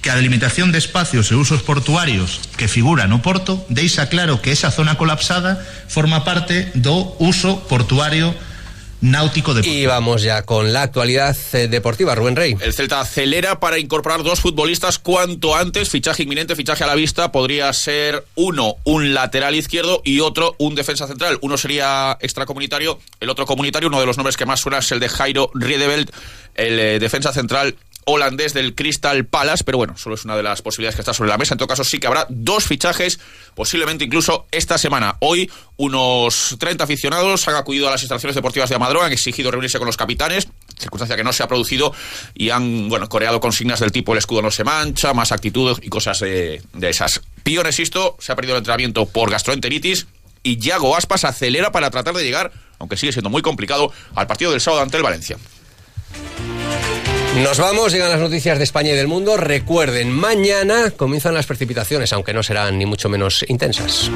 que 0.05 0.13
a 0.13 0.19
delimitación 0.21 0.69
de 0.69 0.83
espacios 0.83 1.33
e 1.33 1.39
usos 1.39 1.65
portuarios 1.65 2.45
que 2.61 2.69
figura 2.69 3.09
no 3.09 3.25
Porto 3.25 3.65
deixa 3.73 4.13
claro 4.13 4.45
que 4.45 4.53
esa 4.53 4.69
zona 4.69 5.01
colapsada 5.01 5.57
forma 5.89 6.29
parte 6.29 6.69
do 6.77 7.17
uso 7.25 7.65
portuario 7.73 8.37
náutico 9.01 9.55
deportivo. 9.55 9.83
Y 9.83 9.87
vamos 9.87 10.23
ya 10.23 10.43
con 10.43 10.73
la 10.73 10.83
actualidad 10.83 11.37
eh, 11.53 11.69
deportiva, 11.69 12.15
Rubén 12.15 12.37
Rey. 12.37 12.57
El 12.61 12.73
Celta 12.73 13.01
acelera 13.01 13.61
para 13.61 13.79
incorporar 13.79 14.23
dos 14.23 14.41
futbolistas 14.41 14.99
cuanto 14.99 15.55
antes, 15.57 15.89
fichaje 15.89 16.23
inminente, 16.25 16.57
fichaje 16.57 16.85
a 16.85 16.87
la 16.87 16.95
vista, 16.95 17.33
podría 17.33 17.73
ser 17.73 18.25
uno 18.35 18.77
un 18.85 19.15
lateral 19.15 19.55
izquierdo 19.55 20.01
y 20.05 20.21
otro 20.21 20.55
un 20.59 20.75
defensa 20.75 21.07
central. 21.07 21.39
Uno 21.43 21.57
sería 21.57 22.17
extracomunitario, 22.21 22.99
el 23.21 23.31
otro 23.31 23.47
comunitario, 23.47 23.89
uno 23.89 24.01
de 24.01 24.07
los 24.07 24.17
nombres 24.17 24.37
que 24.37 24.47
más 24.47 24.61
suena 24.61 24.79
es 24.79 24.91
el 24.93 25.01
de 25.01 25.09
Jairo 25.09 25.51
Riedeveld, 25.55 26.11
el 26.55 26.79
eh, 26.79 26.99
defensa 26.99 27.33
central 27.33 27.77
holandés 28.09 28.55
del 28.55 28.75
Crystal 28.75 29.27
Palace, 29.27 29.65
pero 29.65 29.79
bueno, 29.79 29.97
solo 29.97 30.15
es 30.15 30.25
una 30.25 30.37
de 30.37 30.43
las 30.43 30.63
posibilidades 30.63 30.97
que 30.97 31.03
está 31.03 31.15
sobre 31.15 31.31
la 31.31 31.39
mesa. 31.39 31.55
En 31.55 31.59
todo 31.59 31.69
caso, 31.69 31.85
sí 31.85 31.99
que 31.99 32.07
habrá 32.07 32.27
dos 32.29 32.65
fichajes, 32.65 33.21
posiblemente 33.55 34.05
incluso 34.05 34.47
esta 34.51 34.79
semana. 34.79 35.17
Hoy, 35.21 35.51
unos 35.77 36.57
30 36.59 36.85
aficionados 36.85 37.47
han 37.49 37.57
acudido 37.57 37.89
a 37.89 37.91
las 37.91 38.03
instalaciones 38.03 38.35
deportivas 38.35 38.69
de 38.69 38.77
Amadro, 38.77 39.03
han 39.03 39.13
exigido 39.13 39.51
reunirse 39.51 39.79
con 39.79 39.87
los 39.87 39.97
capitanes, 39.97 40.49
circunstancia 40.79 41.17
que 41.17 41.25
no 41.25 41.33
se 41.33 41.43
ha 41.43 41.49
producido, 41.49 41.95
y 42.35 42.51
han, 42.51 42.89
bueno, 42.89 43.09
coreado 43.09 43.41
consignas 43.41 43.81
del 43.81 43.93
tipo 43.93 44.13
el 44.13 44.19
escudo 44.19 44.43
no 44.43 44.51
se 44.51 44.65
mancha, 44.65 45.13
más 45.13 45.33
actitud 45.33 45.79
y 45.83 45.89
cosas 45.89 46.21
de, 46.21 46.63
de 46.73 46.91
esas. 46.91 47.21
Pío 47.43 47.63
Nesisto 47.63 48.17
se 48.19 48.33
ha 48.33 48.37
perdido 48.37 48.55
el 48.55 48.61
entrenamiento 48.61 49.07
por 49.07 49.31
gastroenteritis 49.31 50.07
y 50.43 50.57
Yago 50.59 50.97
Aspas 50.97 51.25
acelera 51.25 51.73
para 51.73 51.91
tratar 51.91 52.15
de 52.15 52.25
llegar, 52.25 52.53
aunque 52.79 52.97
sigue 52.97 53.13
siendo 53.13 53.31
muy 53.31 53.43
complicado, 53.43 53.93
al 54.15 54.27
partido 54.27 54.51
del 54.51 54.61
sábado 54.61 54.83
ante 54.83 54.97
el 54.97 55.03
Valencia. 55.03 55.37
Nos 57.37 57.59
vamos, 57.59 57.93
llegan 57.93 58.11
las 58.11 58.21
noticias 58.21 58.59
de 58.59 58.65
España 58.65 58.91
y 58.93 58.97
del 58.97 59.07
mundo. 59.07 59.37
Recuerden, 59.37 60.11
mañana 60.11 60.91
comienzan 60.91 61.35
las 61.35 61.47
precipitaciones, 61.47 62.13
aunque 62.13 62.33
no 62.33 62.43
serán 62.43 62.79
ni 62.79 62.87
mucho 62.87 63.09
menos 63.09 63.45
intensas. 63.49 64.11